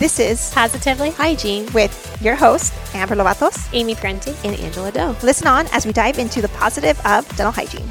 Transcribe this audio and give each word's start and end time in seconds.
This 0.00 0.18
is 0.18 0.50
Positively 0.54 1.10
Hygiene 1.10 1.70
with 1.74 2.22
your 2.22 2.34
host, 2.34 2.72
Amber 2.94 3.16
Lovatos, 3.16 3.68
Amy 3.74 3.94
Prenti, 3.94 4.34
and 4.46 4.58
Angela 4.58 4.90
Doe. 4.90 5.14
Listen 5.22 5.46
on 5.46 5.66
as 5.72 5.84
we 5.84 5.92
dive 5.92 6.18
into 6.18 6.40
the 6.40 6.48
positive 6.48 6.98
of 7.04 7.28
dental 7.36 7.52
hygiene. 7.52 7.84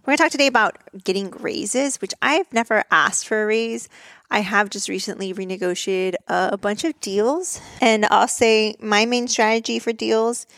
We're 0.00 0.06
going 0.06 0.16
to 0.16 0.22
talk 0.24 0.32
today 0.32 0.48
about 0.48 0.76
getting 1.04 1.30
raises, 1.30 2.00
which 2.00 2.14
I've 2.20 2.52
never 2.52 2.82
asked 2.90 3.28
for 3.28 3.44
a 3.44 3.46
raise. 3.46 3.88
I 4.28 4.40
have 4.40 4.70
just 4.70 4.88
recently 4.88 5.32
renegotiated 5.32 6.16
a 6.26 6.58
bunch 6.58 6.82
of 6.82 6.98
deals. 6.98 7.60
And 7.80 8.06
I'll 8.06 8.26
say 8.26 8.74
my 8.80 9.06
main 9.06 9.28
strategy 9.28 9.78
for 9.78 9.92
deals 9.92 10.48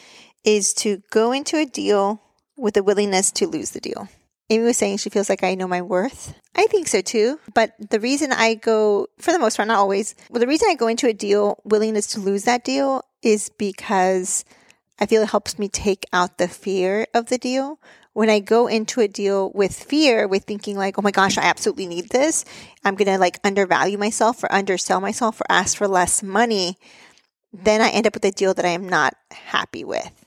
is 0.43 0.73
to 0.77 1.03
go 1.11 1.32
into 1.32 1.59
a 1.59 1.66
deal 1.66 2.23
with 2.57 2.79
a 2.79 2.82
willingness 2.82 3.30
to 3.32 3.46
lose 3.46 3.73
the 3.73 3.80
deal. 3.80 4.09
Amy 4.51 4.65
was 4.65 4.77
saying 4.77 4.99
she 4.99 5.11
feels 5.11 5.29
like 5.29 5.43
I 5.43 5.55
know 5.55 5.67
my 5.67 5.81
worth. 5.81 6.35
I 6.55 6.67
think 6.67 6.87
so 6.87 7.01
too. 7.01 7.41
But 7.55 7.73
the 7.79 8.01
reason 8.01 8.33
I 8.33 8.55
go, 8.55 9.07
for 9.18 9.32
the 9.32 9.39
most 9.39 9.57
part, 9.57 9.68
not 9.68 9.79
always, 9.79 10.14
well, 10.29 10.41
the 10.41 10.46
reason 10.46 10.68
I 10.71 10.75
go 10.75 10.87
into 10.87 11.09
a 11.09 11.14
deal, 11.14 11.61
willingness 11.64 12.09
to 12.09 12.21
lose 12.21 12.45
that 12.45 12.65
deal, 12.65 13.04
is 13.23 13.51
because 13.59 14.45
I 15.01 15.07
feel 15.07 15.23
it 15.23 15.31
helps 15.31 15.59
me 15.59 15.68
take 15.68 16.04
out 16.13 16.39
the 16.39 16.49
fear 16.49 17.07
of 17.15 17.27
the 17.27 17.39
deal. 17.39 17.81
When 18.13 18.31
I 18.31 18.39
go 18.39 18.68
into 18.68 19.01
a 19.01 19.09
deal 19.09 19.51
with 19.54 19.73
fear, 19.73 20.29
with 20.29 20.45
thinking 20.45 20.76
like, 20.76 20.99
oh 20.99 21.03
my 21.03 21.11
gosh, 21.11 21.37
I 21.37 21.43
absolutely 21.43 21.87
need 21.87 22.11
this, 22.11 22.45
I'm 22.85 22.95
going 22.95 23.09
to 23.09 23.18
like 23.18 23.40
undervalue 23.43 23.99
myself 23.99 24.45
or 24.45 24.53
undersell 24.53 25.01
myself 25.01 25.40
or 25.40 25.46
ask 25.49 25.76
for 25.76 25.89
less 25.89 26.23
money, 26.23 26.76
then 27.53 27.81
I 27.81 27.89
end 27.89 28.07
up 28.07 28.15
with 28.15 28.25
a 28.25 28.31
deal 28.31 28.54
that 28.54 28.65
I 28.65 28.68
am 28.68 28.89
not 28.89 29.15
happy 29.32 29.85
with. 29.85 30.25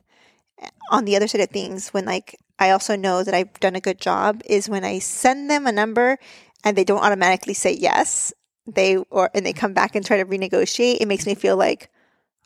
On 0.91 1.05
the 1.05 1.15
other 1.15 1.27
side 1.27 1.41
of 1.41 1.49
things, 1.49 1.89
when 1.89 2.03
like 2.03 2.37
I 2.59 2.71
also 2.71 2.95
know 2.95 3.23
that 3.23 3.33
I've 3.33 3.59
done 3.59 3.75
a 3.75 3.81
good 3.81 3.99
job 3.99 4.41
is 4.45 4.69
when 4.69 4.83
I 4.83 4.99
send 4.99 5.49
them 5.49 5.67
a 5.67 5.71
number 5.71 6.17
and 6.63 6.77
they 6.77 6.83
don't 6.83 7.03
automatically 7.03 7.53
say 7.53 7.73
yes, 7.73 8.33
they 8.65 8.97
or 8.97 9.29
and 9.33 9.45
they 9.45 9.53
come 9.53 9.73
back 9.73 9.95
and 9.95 10.05
try 10.05 10.17
to 10.17 10.25
renegotiate, 10.25 10.97
it 10.99 11.07
makes 11.07 11.25
me 11.25 11.35
feel 11.35 11.55
like, 11.55 11.89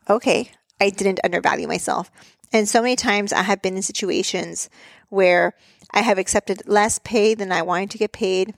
okay, 0.10 0.52
I 0.80 0.90
didn't 0.90 1.22
undervalue 1.24 1.68
myself. 1.68 2.12
And 2.54 2.68
so 2.68 2.82
many 2.82 2.96
times 2.96 3.32
I 3.32 3.44
have 3.44 3.62
been 3.62 3.78
in 3.78 3.82
situations 3.82 4.70
where 5.10 5.54
I 5.92 6.02
have 6.02 6.18
accepted 6.18 6.64
less 6.68 7.00
pay 7.00 7.34
than 7.34 7.52
I 7.52 7.62
wanted 7.62 7.92
to 7.92 7.98
get 7.98 8.12
paid. 8.12 8.54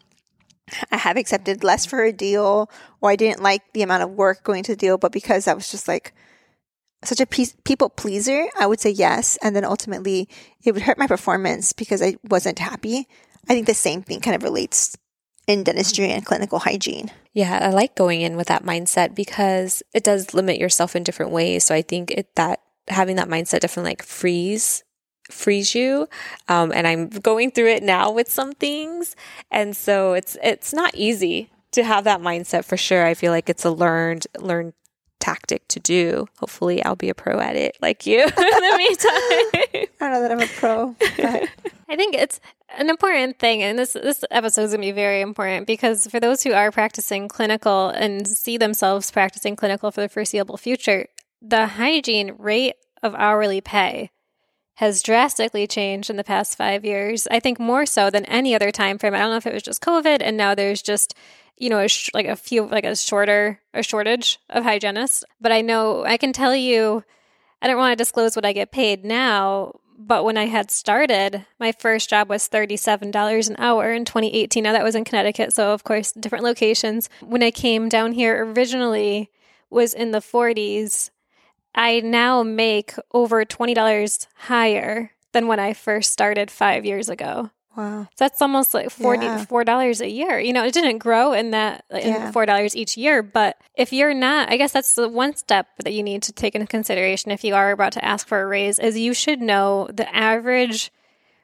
I 0.91 0.97
have 0.97 1.17
accepted 1.17 1.63
less 1.63 1.85
for 1.85 2.03
a 2.03 2.13
deal, 2.13 2.69
or 3.01 3.11
I 3.11 3.15
didn't 3.15 3.43
like 3.43 3.61
the 3.73 3.83
amount 3.83 4.03
of 4.03 4.11
work 4.11 4.43
going 4.43 4.63
to 4.63 4.71
the 4.71 4.77
deal, 4.77 4.97
but 4.97 5.11
because 5.11 5.47
I 5.47 5.53
was 5.53 5.69
just 5.69 5.87
like, 5.87 6.13
such 7.07 7.19
a 7.19 7.25
people 7.25 7.89
pleaser, 7.89 8.47
I 8.59 8.67
would 8.67 8.79
say 8.79 8.89
yes. 8.89 9.37
And 9.41 9.55
then 9.55 9.65
ultimately 9.65 10.27
it 10.63 10.73
would 10.73 10.83
hurt 10.83 10.97
my 10.97 11.07
performance 11.07 11.73
because 11.73 12.01
I 12.01 12.15
wasn't 12.23 12.59
happy. 12.59 13.07
I 13.49 13.53
think 13.53 13.67
the 13.67 13.73
same 13.73 14.01
thing 14.01 14.21
kind 14.21 14.35
of 14.35 14.43
relates 14.43 14.95
in 15.47 15.63
dentistry 15.63 16.09
and 16.09 16.25
clinical 16.25 16.59
hygiene. 16.59 17.11
Yeah, 17.33 17.59
I 17.61 17.69
like 17.69 17.95
going 17.95 18.21
in 18.21 18.37
with 18.37 18.47
that 18.47 18.63
mindset 18.63 19.15
because 19.15 19.83
it 19.93 20.03
does 20.03 20.33
limit 20.33 20.57
yourself 20.57 20.95
in 20.95 21.03
different 21.03 21.31
ways. 21.31 21.63
So 21.63 21.75
I 21.75 21.81
think 21.81 22.11
it, 22.11 22.35
that 22.35 22.59
having 22.87 23.15
that 23.15 23.27
mindset 23.27 23.61
definitely 23.61 23.91
like 23.91 24.03
frees 24.03 24.83
frees 25.31 25.73
you 25.73 26.07
um, 26.49 26.71
and 26.73 26.85
i'm 26.85 27.07
going 27.07 27.49
through 27.49 27.69
it 27.69 27.81
now 27.81 28.11
with 28.11 28.29
some 28.29 28.51
things 28.51 29.15
and 29.51 29.75
so 29.75 30.13
it's 30.13 30.37
it's 30.43 30.73
not 30.73 30.93
easy 30.95 31.49
to 31.71 31.83
have 31.83 32.03
that 32.03 32.19
mindset 32.19 32.65
for 32.65 32.75
sure 32.75 33.05
i 33.05 33.13
feel 33.13 33.31
like 33.31 33.49
it's 33.49 33.63
a 33.63 33.71
learned 33.71 34.27
learned 34.37 34.73
tactic 35.23 35.65
to 35.69 35.79
do. 35.79 36.27
Hopefully, 36.39 36.83
I'll 36.83 36.97
be 36.97 37.07
a 37.07 37.15
pro 37.15 37.39
at 37.39 37.55
it 37.55 37.77
like 37.81 38.05
you 38.05 38.23
in 38.23 38.27
the 38.27 38.75
meantime. 38.77 39.87
I 40.01 40.09
don't 40.09 40.11
know 40.11 40.21
that 40.21 40.31
I'm 40.31 40.41
a 40.41 40.47
pro, 40.47 40.95
but 40.99 41.49
I 41.89 41.95
think 41.95 42.13
it's 42.13 42.41
an 42.77 42.89
important 42.89 43.39
thing, 43.39 43.63
and 43.63 43.79
this 43.79 43.93
this 43.93 44.25
episode 44.31 44.63
is 44.63 44.71
going 44.71 44.81
to 44.81 44.87
be 44.87 44.91
very 44.91 45.21
important 45.21 45.65
because 45.65 46.07
for 46.07 46.19
those 46.19 46.43
who 46.43 46.51
are 46.51 46.71
practicing 46.71 47.29
clinical 47.29 47.87
and 47.89 48.27
see 48.27 48.57
themselves 48.57 49.11
practicing 49.11 49.55
clinical 49.55 49.91
for 49.91 50.01
the 50.01 50.09
foreseeable 50.09 50.57
future, 50.57 51.07
the 51.41 51.67
hygiene 51.67 52.35
rate 52.37 52.75
of 53.01 53.15
hourly 53.15 53.61
pay 53.61 54.11
has 54.77 55.03
drastically 55.03 55.67
changed 55.67 56.09
in 56.09 56.17
the 56.17 56.23
past 56.23 56.57
five 56.57 56.83
years. 56.83 57.27
I 57.31 57.39
think 57.39 57.59
more 57.59 57.85
so 57.85 58.09
than 58.09 58.25
any 58.25 58.53
other 58.55 58.71
time 58.71 58.97
frame. 58.97 59.13
I 59.13 59.19
don't 59.19 59.29
know 59.29 59.37
if 59.37 59.47
it 59.47 59.53
was 59.53 59.63
just 59.63 59.81
COVID, 59.81 60.17
and 60.19 60.35
now 60.35 60.53
there's 60.53 60.81
just 60.81 61.15
you 61.57 61.69
know, 61.69 61.79
a 61.79 61.87
sh- 61.87 62.09
like 62.13 62.27
a 62.27 62.35
few, 62.35 62.65
like 62.65 62.85
a 62.85 62.95
shorter, 62.95 63.59
a 63.73 63.83
shortage 63.83 64.39
of 64.49 64.63
hygienists. 64.63 65.23
But 65.39 65.51
I 65.51 65.61
know 65.61 66.05
I 66.05 66.17
can 66.17 66.33
tell 66.33 66.55
you, 66.55 67.03
I 67.61 67.67
don't 67.67 67.77
want 67.77 67.91
to 67.91 68.01
disclose 68.01 68.35
what 68.35 68.45
I 68.45 68.53
get 68.53 68.71
paid 68.71 69.05
now. 69.05 69.73
But 69.97 70.25
when 70.25 70.37
I 70.37 70.47
had 70.47 70.71
started, 70.71 71.45
my 71.59 71.71
first 71.71 72.09
job 72.09 72.27
was 72.27 72.49
$37 72.49 73.49
an 73.49 73.55
hour 73.57 73.93
in 73.93 74.05
2018. 74.05 74.63
Now 74.63 74.73
that 74.73 74.83
was 74.83 74.95
in 74.95 75.05
Connecticut. 75.05 75.53
So, 75.53 75.71
of 75.71 75.83
course, 75.83 76.11
different 76.11 76.43
locations. 76.43 77.09
When 77.21 77.43
I 77.43 77.51
came 77.51 77.89
down 77.89 78.11
here 78.11 78.43
originally 78.43 79.29
was 79.73 79.93
in 79.93 80.11
the 80.11 80.19
40s. 80.19 81.09
I 81.75 81.99
now 82.01 82.43
make 82.43 82.93
over 83.13 83.43
$20 83.43 84.27
higher 84.35 85.11
than 85.33 85.47
when 85.47 85.59
I 85.59 85.73
first 85.73 86.11
started 86.11 86.51
five 86.51 86.85
years 86.85 87.09
ago. 87.09 87.49
Wow. 87.75 88.03
So 88.03 88.07
that's 88.17 88.41
almost 88.41 88.73
like 88.73 88.89
forty 88.91 89.27
four 89.45 89.63
dollars 89.63 89.99
a 89.99 90.09
year. 90.09 90.39
You 90.39 90.53
know, 90.53 90.63
it 90.63 90.73
didn't 90.73 90.99
grow 90.99 91.33
in 91.33 91.51
that 91.51 91.85
in 91.89 92.13
yeah. 92.13 92.31
four 92.31 92.45
dollars 92.45 92.75
each 92.75 92.97
year. 92.97 93.23
But 93.23 93.57
if 93.75 93.91
you're 93.91 94.13
not, 94.13 94.49
I 94.49 94.57
guess 94.57 94.71
that's 94.71 94.93
the 94.93 95.09
one 95.09 95.35
step 95.35 95.67
that 95.83 95.93
you 95.93 96.03
need 96.03 96.21
to 96.23 96.33
take 96.33 96.53
into 96.53 96.67
consideration 96.67 97.31
if 97.31 97.43
you 97.43 97.55
are 97.55 97.71
about 97.71 97.93
to 97.93 98.05
ask 98.05 98.27
for 98.27 98.41
a 98.41 98.45
raise 98.45 98.77
is 98.77 98.97
you 98.97 99.13
should 99.13 99.41
know 99.41 99.89
the 99.91 100.13
average 100.15 100.91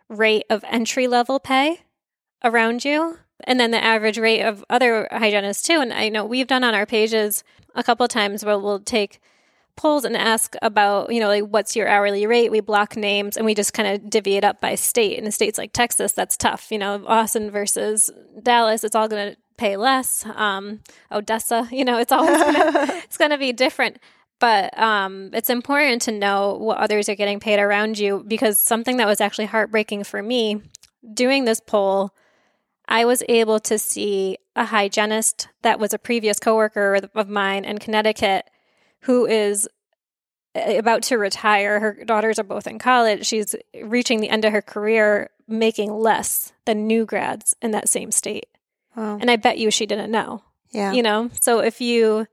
rate 0.08 0.46
of 0.50 0.64
entry 0.68 1.08
level 1.08 1.40
pay 1.40 1.82
around 2.44 2.86
you 2.86 3.18
and 3.44 3.60
then 3.60 3.72
the 3.72 3.84
average 3.84 4.18
rate 4.18 4.42
of 4.42 4.64
other 4.70 5.08
hygienists 5.12 5.64
too. 5.64 5.80
And 5.80 5.94
I 5.94 6.10
know 6.10 6.26
we've 6.26 6.48
done 6.48 6.64
on 6.64 6.76
our 6.76 6.86
pages 6.86 7.44
a 7.76 7.84
couple 7.84 8.04
of 8.04 8.10
times 8.10 8.44
where 8.44 8.60
we'll 8.60 8.80
take 8.80 9.20
polls 9.80 10.04
and 10.04 10.18
ask 10.18 10.56
about, 10.62 11.12
you 11.12 11.22
know, 11.22 11.30
like 11.30 11.46
what's 11.46 11.74
your 11.74 11.88
hourly 11.88 12.28
rate? 12.28 12.52
We 12.52 12.60
block 12.60 12.98
names 12.98 13.38
and 13.38 13.46
we 13.46 13.56
just 13.56 13.74
kind 13.74 13.88
of 13.88 14.10
divvy 14.10 14.36
it 14.36 14.44
up 14.44 14.60
by 14.60 14.76
state. 14.76 15.18
In 15.18 15.32
states 15.32 15.58
like 15.58 15.72
Texas, 15.72 16.12
that's 16.12 16.36
tough. 16.36 16.70
You 16.70 16.78
know, 16.78 17.02
Austin 17.08 17.50
versus 17.50 18.12
Dallas, 18.44 18.84
it's 18.84 18.94
all 18.94 19.08
going 19.08 19.32
to 19.32 19.38
pay 19.58 19.78
less. 19.78 20.26
Um, 20.36 20.82
Odessa, 21.10 21.70
you 21.72 21.86
know, 21.86 21.98
it's 21.98 22.12
always 22.12 22.38
gonna, 22.38 22.72
it's 23.06 23.18
going 23.18 23.32
to 23.32 23.38
be 23.38 23.54
different. 23.54 24.00
But 24.40 24.78
um, 24.78 25.30
it's 25.34 25.50
important 25.50 26.02
to 26.04 26.12
know 26.12 26.56
what 26.56 26.78
others 26.78 27.08
are 27.08 27.16
getting 27.16 27.40
paid 27.40 27.60
around 27.60 27.98
you 27.98 28.24
because 28.28 28.60
something 28.60 28.98
that 28.98 29.08
was 29.08 29.22
actually 29.22 29.46
heartbreaking 29.46 30.04
for 30.04 30.22
me 30.22 30.62
doing 31.14 31.46
this 31.46 31.62
poll, 31.62 32.14
I 32.86 33.06
was 33.06 33.24
able 33.30 33.60
to 33.62 33.80
see 33.80 34.38
a 34.58 34.66
hygienist 34.66 35.48
that 35.62 35.80
was 35.80 35.94
a 35.94 36.00
previous 36.00 36.40
coworker 36.40 37.00
of 37.16 37.30
mine 37.30 37.64
in 37.64 37.78
Connecticut 37.80 38.50
who 39.02 39.26
is 39.26 39.68
eh, 40.56 40.74
about 40.74 41.04
to 41.04 41.18
retire. 41.18 41.80
Her 41.80 42.04
daughters 42.06 42.40
are 42.40 42.44
both 42.44 42.68
in 42.68 42.80
college. 42.80 43.26
She's 43.26 43.56
reaching 43.84 44.20
the 44.20 44.30
end 44.30 44.46
of 44.46 44.54
her 44.54 44.62
career 44.62 45.30
making 45.48 45.92
less 45.92 46.54
than 46.66 46.88
new 46.88 47.06
grads 47.06 47.56
in 47.62 47.72
that 47.72 47.90
same 47.90 48.12
state. 48.12 48.48
Wow. 48.96 49.18
And 49.20 49.32
I 49.32 49.36
bet 49.36 49.58
you 49.58 49.72
she 49.72 49.86
didn't 49.86 50.12
know. 50.12 50.44
Yeah. 50.72 50.92
You 50.92 51.02
know, 51.02 51.32
so 51.40 51.60
if 51.60 51.82
you 51.82 52.28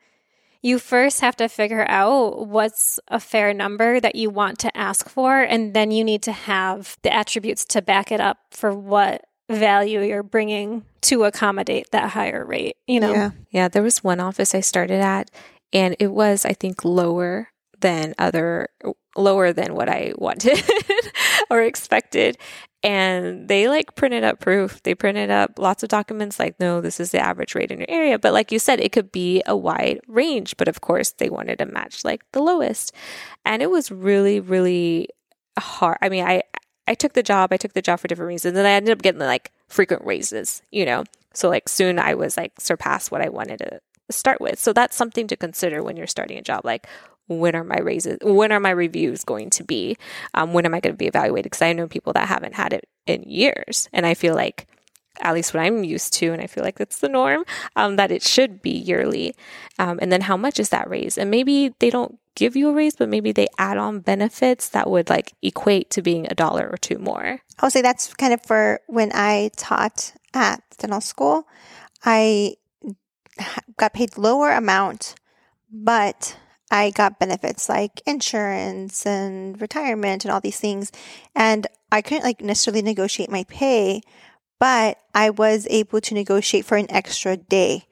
you 0.62 0.78
first 0.78 1.21
have 1.21 1.37
to 1.37 1.49
figure 1.49 1.87
out 1.88 2.49
what's 2.49 2.99
a 3.09 3.21
fair 3.21 3.55
number 3.55 4.00
that 4.00 4.16
you 4.16 4.31
want 4.31 4.59
to 4.59 4.76
ask 4.76 5.09
for 5.09 5.41
and 5.41 5.75
then 5.75 5.91
you 5.91 6.03
need 6.03 6.22
to 6.22 6.32
have 6.32 6.97
the 7.03 7.12
attributes 7.15 7.65
to 7.65 7.81
back 7.81 8.10
it 8.10 8.21
up 8.21 8.38
for 8.50 8.75
what 8.75 9.25
value 9.49 10.00
you're 10.00 10.25
bringing 10.25 10.84
to 11.03 11.22
accommodate 11.22 11.91
that 11.93 12.10
higher 12.10 12.44
rate, 12.44 12.76
you 12.87 12.99
know. 12.99 13.12
Yeah. 13.12 13.31
Yeah, 13.50 13.69
there 13.69 13.82
was 13.82 14.03
one 14.03 14.19
office 14.19 14.55
I 14.55 14.60
started 14.60 15.00
at 15.00 15.31
and 15.76 15.94
it 16.00 16.09
was 16.09 16.44
i 16.44 16.53
think 16.53 16.84
lower 16.84 17.48
than 17.81 18.14
other 18.19 18.69
lower 19.16 19.53
than 19.53 19.75
what 19.75 19.88
i 19.88 20.12
wanted 20.19 20.62
or 21.50 21.62
expected. 21.62 22.38
And 22.82 23.48
they 23.48 23.69
like 23.69 23.97
printed 23.97 24.22
up 24.22 24.41
proof. 24.41 24.82
They 24.82 24.94
printed 24.94 25.31
up 25.31 25.59
lots 25.59 25.82
of 25.82 25.88
documents 25.88 26.38
like 26.38 26.59
no 26.60 26.81
this 26.81 27.00
is 27.00 27.10
the 27.10 27.19
average 27.19 27.54
rate 27.54 27.70
in 27.70 27.78
your 27.78 27.91
area. 27.91 28.19
But 28.19 28.32
like 28.32 28.52
you 28.52 28.58
said 28.58 28.81
it 28.81 28.93
could 28.93 29.11
be 29.11 29.43
a 29.46 29.56
wide 29.56 30.00
range. 30.06 30.56
But 30.56 30.69
of 30.69 30.81
course 30.81 31.11
they 31.12 31.31
wanted 31.31 31.58
to 31.58 31.67
match 31.67 32.05
like 32.05 32.22
the 32.32 32.40
lowest. 32.40 32.93
And 33.44 33.62
it 33.62 33.70
was 33.70 33.90
really 33.90 34.40
really 34.40 35.08
hard. 35.58 35.99
I 36.00 36.08
mean 36.08 36.25
i 36.25 36.43
i 36.87 36.94
took 36.94 37.14
the 37.14 37.22
job. 37.22 37.52
I 37.52 37.56
took 37.56 37.72
the 37.72 37.82
job 37.82 38.00
for 38.00 38.08
different 38.08 38.29
reasons. 38.29 38.56
And 38.56 38.67
i 38.67 38.72
ended 38.72 38.93
up 38.93 39.02
getting 39.02 39.20
like 39.20 39.52
frequent 39.69 40.05
raises 40.05 40.62
you 40.70 40.84
know? 40.84 41.05
So 41.34 41.49
like 41.49 41.69
soon 41.69 41.99
i 41.99 42.14
was 42.14 42.37
like 42.37 42.52
surpassed 42.58 43.11
what 43.11 43.20
i 43.22 43.29
wanted 43.29 43.58
to 43.58 43.81
start 44.11 44.41
with. 44.41 44.58
So 44.58 44.73
that's 44.73 44.97
something 44.97 45.26
to 45.29 45.37
consider 45.37 45.82
when 45.82 45.97
you're 45.97 46.06
starting 46.06 46.38
a 46.38 46.43
job. 46.43 46.64
Like, 46.64 46.87
when 47.29 47.55
are 47.55 47.64
my 47.64 47.79
raises? 47.79 48.19
When 48.23 48.53
are 48.53 48.61
my 48.61 48.70
reviews 48.70 49.25
going 49.25 49.50
to 49.50 49.64
be? 49.64 49.97
Um, 50.35 50.53
when 50.53 50.64
am 50.64 50.75
I 50.75 50.81
going 50.81 50.94
to 50.94 50.99
be 50.99 51.06
evaluated? 51.06 51.50
Because 51.50 51.62
I 51.62 51.73
know 51.73 51.88
people 51.88 52.12
that 52.12 52.29
haven't 52.29 52.55
had 52.55 52.73
it 52.73 52.88
in 53.06 53.23
years, 53.23 53.88
and 53.93 54.06
I 54.06 54.14
feel 54.14 54.35
like 54.35 54.67
at 55.20 55.35
least 55.35 55.55
what 55.55 55.62
I'm 55.62 55.82
used 55.82 56.12
to, 56.14 56.32
and 56.32 56.43
I 56.43 56.47
feel 56.47 56.62
like 56.62 56.79
that's 56.79 56.99
the 56.99 57.08
norm, 57.08 57.44
um, 57.75 57.97
that 57.97 58.12
it 58.12 58.23
should 58.23 58.62
be 58.62 58.70
yearly. 58.70 59.35
Um, 59.79 59.99
and 60.00 60.12
then 60.12 60.23
how 60.23 60.37
much 60.37 60.61
is 60.61 60.69
that 60.69 60.88
raise? 60.91 61.17
And 61.19 61.31
maybe 61.31 61.75
they 61.79 61.91
don't 61.91 62.19
give 62.35 62.55
you 62.55 62.69
a 62.69 62.73
raise, 62.73 62.94
but 62.97 63.08
maybe 63.08 63.32
they 63.32 63.49
add 63.58 63.79
on 63.79 64.00
benefits 64.00 64.69
that 64.69 64.91
would 64.91 65.08
like 65.08 65.32
equate 65.43 65.91
to 65.91 66.03
being 66.03 66.26
a 66.31 66.35
dollar 66.35 66.69
or 66.70 66.76
two 66.76 66.99
more. 66.99 67.41
I'll 67.61 67.70
say 67.70 67.82
that's 67.82 68.12
kind 68.14 68.35
of 68.35 68.43
for 68.43 68.81
when 68.87 69.11
I 69.14 69.50
taught 69.56 70.12
at 70.35 70.62
dental 70.79 71.00
school. 71.00 71.49
I 72.05 72.56
got 73.77 73.94
paid 73.94 74.17
lower 74.17 74.50
amount, 74.50 75.15
but 75.71 76.37
I 76.71 76.91
got 76.91 77.19
benefits 77.19 77.69
like 77.69 78.03
insurance 78.06 79.06
and 79.06 79.61
retirement 79.61 80.25
and 80.25 80.33
all 80.33 80.41
these 80.41 80.59
things. 80.59 80.91
And 81.35 81.67
I 81.93 82.03
couldn't 82.03 82.25
like 82.25 82.41
necessarily 82.41 82.83
negotiate 82.83 83.31
my 83.31 83.44
pay, 83.44 84.03
but 84.59 84.99
I 85.15 85.31
was 85.31 85.67
able 85.71 86.00
to 86.00 86.15
negotiate 86.15 86.65
for 86.65 86.77
an 86.77 86.91
extra 86.91 87.37
day. 87.37 87.85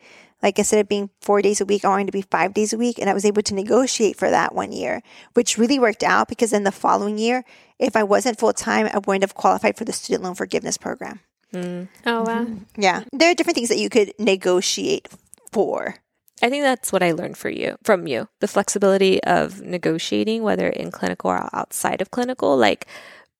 Like 0.42 0.58
instead 0.58 0.80
of 0.80 0.88
being 0.88 1.08
four 1.22 1.40
days 1.40 1.60
a 1.60 1.64
week, 1.64 1.84
I 1.84 1.88
wanted 1.88 2.06
to 2.06 2.12
be 2.12 2.22
five 2.22 2.52
days 2.52 2.72
a 2.72 2.76
week. 2.76 2.98
And 2.98 3.08
I 3.08 3.14
was 3.14 3.24
able 3.24 3.42
to 3.42 3.54
negotiate 3.54 4.16
for 4.16 4.28
that 4.28 4.54
one 4.54 4.72
year, 4.72 5.02
which 5.32 5.56
really 5.56 5.78
worked 5.78 6.02
out 6.02 6.28
because 6.28 6.50
then 6.50 6.64
the 6.64 6.72
following 6.72 7.16
year, 7.16 7.44
if 7.78 7.96
I 7.96 8.02
wasn't 8.02 8.38
full 8.38 8.52
time, 8.52 8.88
I 8.92 8.98
wouldn't 8.98 9.22
have 9.22 9.34
qualified 9.34 9.78
for 9.78 9.84
the 9.84 9.92
student 9.92 10.24
loan 10.24 10.34
forgiveness 10.34 10.76
program. 10.76 11.20
Mm. 11.54 11.88
Oh, 12.04 12.22
wow. 12.22 12.44
Mm-hmm. 12.44 12.80
Yeah. 12.80 13.04
There 13.12 13.30
are 13.30 13.34
different 13.34 13.54
things 13.54 13.68
that 13.68 13.78
you 13.78 13.88
could 13.88 14.12
negotiate 14.18 15.08
for. 15.54 15.96
I 16.42 16.50
think 16.50 16.64
that's 16.64 16.92
what 16.92 17.02
I 17.02 17.12
learned 17.12 17.38
for 17.38 17.48
you 17.48 17.76
from 17.84 18.06
you. 18.06 18.28
The 18.40 18.48
flexibility 18.48 19.22
of 19.22 19.62
negotiating, 19.62 20.42
whether 20.42 20.68
in 20.68 20.90
clinical 20.90 21.30
or 21.30 21.48
outside 21.52 22.02
of 22.02 22.10
clinical, 22.10 22.56
like 22.56 22.86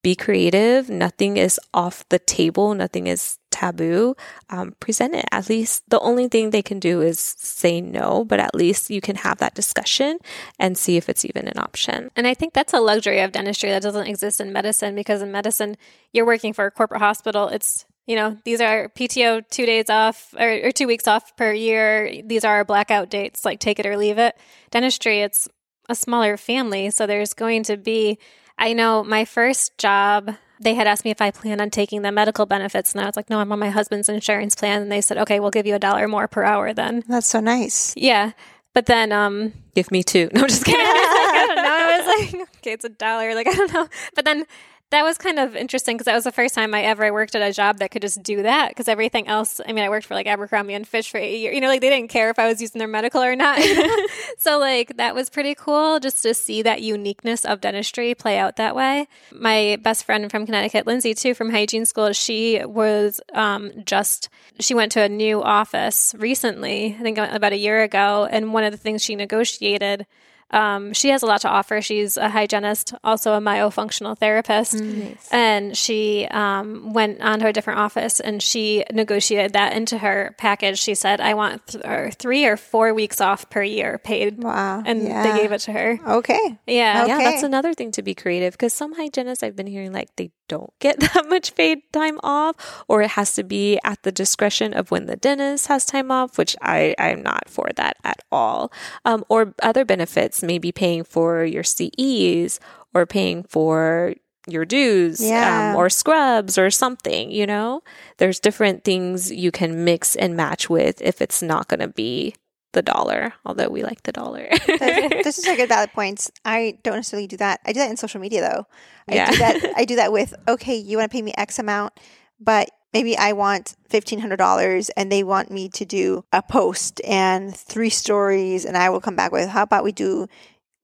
be 0.05 0.15
creative. 0.15 0.89
Nothing 0.89 1.37
is 1.39 1.59
off 1.73 2.09
the 2.11 2.19
table. 2.19 2.75
Nothing 2.75 3.07
is 3.07 3.39
taboo. 3.51 4.15
Um, 4.51 4.77
present 4.79 5.15
it. 5.15 5.25
At 5.33 5.49
least 5.49 5.83
the 5.89 5.99
only 6.01 6.29
thing 6.29 6.51
they 6.51 6.63
can 6.63 6.79
do 6.79 7.01
is 7.01 7.19
say 7.19 7.81
no, 7.81 8.25
but 8.25 8.39
at 8.39 8.55
least 8.55 8.91
you 8.91 9.01
can 9.01 9.17
have 9.17 9.39
that 9.39 9.55
discussion 9.55 10.19
and 10.59 10.79
see 10.79 10.97
if 10.97 11.09
it's 11.09 11.25
even 11.25 11.49
an 11.49 11.59
option. 11.59 12.11
And 12.15 12.27
I 12.27 12.35
think 12.35 12.53
that's 12.53 12.75
a 12.75 12.81
luxury 12.81 13.21
of 13.21 13.33
dentistry 13.33 13.71
that 13.71 13.83
doesn't 13.83 14.07
exist 14.07 14.41
in 14.41 14.53
medicine 14.53 14.95
because 14.95 15.23
in 15.23 15.33
medicine, 15.33 15.77
you're 16.13 16.27
working 16.27 16.53
for 16.53 16.67
a 16.67 16.71
corporate 16.71 17.01
hospital. 17.01 17.49
It's 17.49 17.87
you 18.07 18.17
know, 18.17 18.37
these 18.45 18.61
are 18.61 18.89
PTO 18.91 19.49
two 19.49 19.67
days 19.67 19.89
off 19.89 20.35
or, 20.39 20.67
or, 20.67 20.73
two 20.73 20.87
weeks 20.87 21.09
off 21.09 21.35
per 21.37 21.53
year. 21.53 22.23
These 22.25 22.45
are 22.45 22.57
our 22.57 22.65
blackout 22.65 23.09
dates, 23.09 23.45
like 23.45 23.61
take 23.61 23.79
it 23.79 23.87
or 23.87 23.97
leave 23.97 24.19
it. 24.19 24.37
Dentistry, 24.71 25.21
it's 25.21 25.49
a 25.89 25.95
smaller 25.95 26.37
family. 26.37 26.91
So 26.91 27.07
there's 27.07 27.33
going 27.33 27.63
to 27.65 27.77
be, 27.77 28.19
I 28.59 28.75
know 28.75 29.03
my 29.03 29.25
first 29.25 29.79
job, 29.79 30.35
they 30.61 30.75
had 30.75 30.87
asked 30.87 31.05
me 31.05 31.11
if 31.11 31.21
I 31.21 31.31
plan 31.31 31.61
on 31.61 31.71
taking 31.71 32.03
the 32.03 32.13
medical 32.13 32.47
benefits. 32.47 32.93
And 32.93 33.01
I 33.01 33.07
was 33.07 33.17
like, 33.17 33.31
no, 33.31 33.39
I'm 33.39 33.53
on 33.53 33.59
my 33.59 33.71
husband's 33.71 34.09
insurance 34.09 34.55
plan. 34.55 34.83
And 34.83 34.93
they 34.93 35.01
said, 35.01 35.19
okay, 35.19 35.41
we'll 35.41 35.51
give 35.51 35.67
you 35.67 35.75
a 35.75 35.79
dollar 35.79 36.07
more 36.07 36.29
per 36.29 36.45
hour 36.45 36.75
then. 36.75 37.05
That's 37.09 37.27
so 37.27 37.41
nice. 37.41 37.95
Yeah. 37.97 38.33
But 38.75 38.87
then, 38.87 39.13
um, 39.13 39.53
give 39.75 39.91
me 39.91 40.03
two. 40.03 40.29
No, 40.33 40.43
I'm 40.43 40.49
just 40.49 40.65
kidding. 40.65 40.81
I 40.85 41.45
don't 41.47 41.57
know. 41.57 41.63
I 41.63 41.99
was 41.99 42.35
like, 42.35 42.49
okay, 42.59 42.73
it's 42.73 42.85
a 42.85 42.89
dollar. 42.89 43.35
Like, 43.35 43.47
I 43.47 43.53
don't 43.53 43.73
know. 43.73 43.89
But 44.15 44.25
then 44.25 44.45
that 44.95 45.05
was 45.05 45.19
kind 45.19 45.41
of 45.41 45.57
interesting 45.57 45.97
because 45.97 46.05
that 46.05 46.15
was 46.15 46.23
the 46.23 46.31
first 46.31 46.55
time 46.55 46.73
I 46.73 46.83
ever 46.83 47.13
worked 47.13 47.35
at 47.35 47.43
a 47.43 47.53
job 47.53 47.79
that 47.79 47.91
could 47.91 48.03
just 48.03 48.23
do 48.23 48.45
that. 48.45 48.69
Because 48.69 48.87
everything 48.87 49.27
else, 49.27 49.61
I 49.67 49.73
mean, 49.73 49.85
I 49.85 49.89
worked 49.89 50.07
for 50.07 50.15
like 50.15 50.29
Abercrombie 50.29 50.73
and 50.73 50.87
Fitch 50.87 51.11
for 51.11 51.19
eight 51.19 51.41
years. 51.41 51.55
You 51.55 51.61
know, 51.61 51.67
like 51.67 51.81
they 51.81 51.91
didn't 51.91 52.11
care 52.11 52.31
if 52.31 52.39
I 52.39 52.47
was 52.47 52.61
using 52.61 52.79
their 52.79 52.87
medical 52.87 53.21
or 53.21 53.35
not. 53.35 53.59
so 54.39 54.59
like 54.61 54.97
that 54.97 55.15
was 55.17 55.31
pretty 55.31 55.57
cool 55.57 55.99
just 55.99 56.23
to 56.23 56.33
see 56.33 56.63
that 56.63 56.81
uniqueness 56.81 57.45
of 57.45 57.61
dentistry 57.61 58.15
play 58.15 58.39
out 58.39 58.55
that 58.57 58.77
way. 58.77 59.09
My 59.33 59.79
best 59.83 60.05
friend 60.05 60.31
from 60.31 60.47
Connecticut, 60.47 60.87
Lindsay, 60.87 61.13
too, 61.13 61.35
from 61.35 61.51
hygiene 61.51 61.87
school, 61.87 62.13
she 62.13 62.65
was 62.65 63.21
um, 63.33 63.73
just 63.85 64.29
she 64.61 64.75
went 64.75 64.93
to 64.93 65.03
a 65.03 65.09
new 65.09 65.43
office 65.43 66.15
recently. 66.17 66.97
I 66.97 67.03
think 67.03 67.19
about 67.19 67.53
a 67.53 67.59
year 67.59 67.83
ago, 67.83 68.29
and 68.31 68.53
one 68.53 68.63
of 68.63 68.71
the 68.71 68.79
things 68.79 69.03
she 69.03 69.17
negotiated 69.17 70.07
um, 70.55 70.93
she 70.93 71.09
has 71.09 71.23
a 71.23 71.27
lot 71.27 71.41
to 71.41 71.49
offer. 71.49 71.83
She's 71.83 72.17
a 72.17 72.29
hygienist, 72.29 72.95
also 73.03 73.35
a 73.35 73.41
myofunctional 73.41 74.17
therapist. 74.17 74.75
Mm, 74.75 75.05
nice. 75.05 75.29
And 75.33 75.77
she 75.77 76.27
um, 76.31 76.93
went 76.93 77.21
on 77.21 77.41
to 77.41 77.49
a 77.49 77.53
different 77.53 77.81
office 77.81 78.21
and 78.21 78.41
she 78.41 78.85
negotiated 78.93 79.55
that 79.55 79.73
into 79.73 79.99
her 79.99 80.35
package. 80.39 80.79
She 80.79 80.95
said, 80.95 81.21
I 81.21 81.35
want 81.35 81.67
th- 81.67 81.85
or 81.85 82.13
three 82.13 82.47
or 82.47 82.57
four 82.57 82.95
weeks 82.95 83.21
off 83.21 83.51
per 83.51 83.63
year 83.63 83.99
paid. 83.99 84.43
Wow. 84.43 84.83
And 84.87 85.03
yeah. 85.03 85.23
they 85.25 85.41
gave 85.41 85.51
it 85.51 85.59
to 85.63 85.73
her. 85.73 85.99
Okay. 86.07 86.59
Yeah. 86.67 87.03
Okay. 87.03 87.09
Yeah, 87.09 87.19
that's 87.19 87.43
another 87.43 87.75
thing 87.75 87.91
to 87.93 88.03
be 88.03 88.15
creative 88.15 88.53
because 88.55 88.73
some 88.73 88.95
hygienists 88.95 89.43
I've 89.43 89.57
been 89.57 89.67
hearing 89.67 89.93
like 89.93 90.15
they 90.15 90.31
don't 90.49 90.73
get 90.81 91.01
that 91.15 91.29
much 91.29 91.55
paid 91.55 91.81
time 91.93 92.19
off 92.23 92.85
or 92.89 93.03
it 93.03 93.11
has 93.11 93.35
to 93.35 93.43
be 93.43 93.79
at 93.85 94.03
the 94.03 94.13
discretion 94.13 94.73
of 94.75 94.91
when 94.91 95.07
the 95.07 95.17
dentist 95.17 95.67
has 95.69 95.85
time 95.85 96.11
off, 96.11 96.39
which 96.39 96.57
I, 96.61 96.95
I'm 96.99 97.23
not 97.23 97.49
for 97.49 97.69
that 97.77 97.97
at 98.05 98.21
all. 98.31 98.73
Um, 99.05 99.25
or 99.29 99.55
other 99.63 99.85
benefits, 99.85 100.43
maybe 100.43 100.73
paying 100.73 101.05
for 101.05 101.45
your 101.45 101.65
CEs 101.65 102.61
or 102.93 103.07
paying 103.07 103.45
for 103.45 104.15
your 104.47 104.65
dues 104.65 105.21
um, 105.21 105.29
yeah. 105.29 105.71
um, 105.71 105.77
or 105.77 105.89
scrubs 105.89 106.59
or 106.59 106.71
something, 106.71 107.31
you 107.31 107.47
know? 107.47 107.83
There's 108.19 108.41
different 108.41 108.85
things 108.85 109.31
you 109.33 109.51
can 109.51 109.85
mix 109.85 110.17
and 110.17 110.37
match 110.37 110.69
with 110.69 111.01
if 111.01 111.23
it's 111.23 111.43
not 111.43 111.69
going 111.69 111.81
to 111.81 111.89
be 111.89 112.35
the 112.75 112.83
dollar, 112.83 113.33
although 113.47 113.69
we 113.69 113.83
like 113.83 114.03
the 114.03 114.13
dollar. 114.13 114.47
this 114.67 115.39
is 115.39 115.47
a 115.47 115.57
good 115.57 115.69
valid 115.69 115.93
points. 115.93 116.31
I 116.45 116.79
don't 116.83 116.97
necessarily 116.97 117.27
do 117.27 117.39
that. 117.39 117.61
I 117.65 117.73
do 117.73 117.81
that 117.81 117.91
in 117.91 117.97
social 117.97 118.21
media 118.21 118.43
though. 118.43 118.67
I 119.09 119.15
yeah. 119.15 119.31
do 119.31 119.39
that 119.39 119.73
I 119.77 119.85
do 119.85 119.97
that 119.97 120.13
with 120.13 120.35
okay, 120.47 120.77
you 120.77 120.99
want 120.99 121.11
to 121.11 121.15
pay 121.15 121.23
me 121.23 121.33
X 121.37 121.59
amount, 121.59 121.95
but 122.39 122.71
maybe 122.93 123.17
I 123.17 123.33
want 123.33 123.75
$1500 123.91 124.91
and 124.97 125.11
they 125.11 125.25
want 125.25 125.51
me 125.51 125.69
to 125.71 125.85
do 125.85 126.25
a 126.33 126.43
post 126.43 127.01
and 127.05 127.57
three 127.57 127.91
stories 127.91 128.65
and 128.65 128.77
I 128.77 128.91
will 128.91 129.01
come 129.01 129.17
back 129.17 129.33
with 129.33 129.49
how 129.49 129.63
about 129.63 129.85
we 129.85 129.93
do 129.93 130.29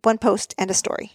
one 0.02 0.18
post 0.18 0.54
and 0.58 0.70
a 0.70 0.74
story. 0.74 1.12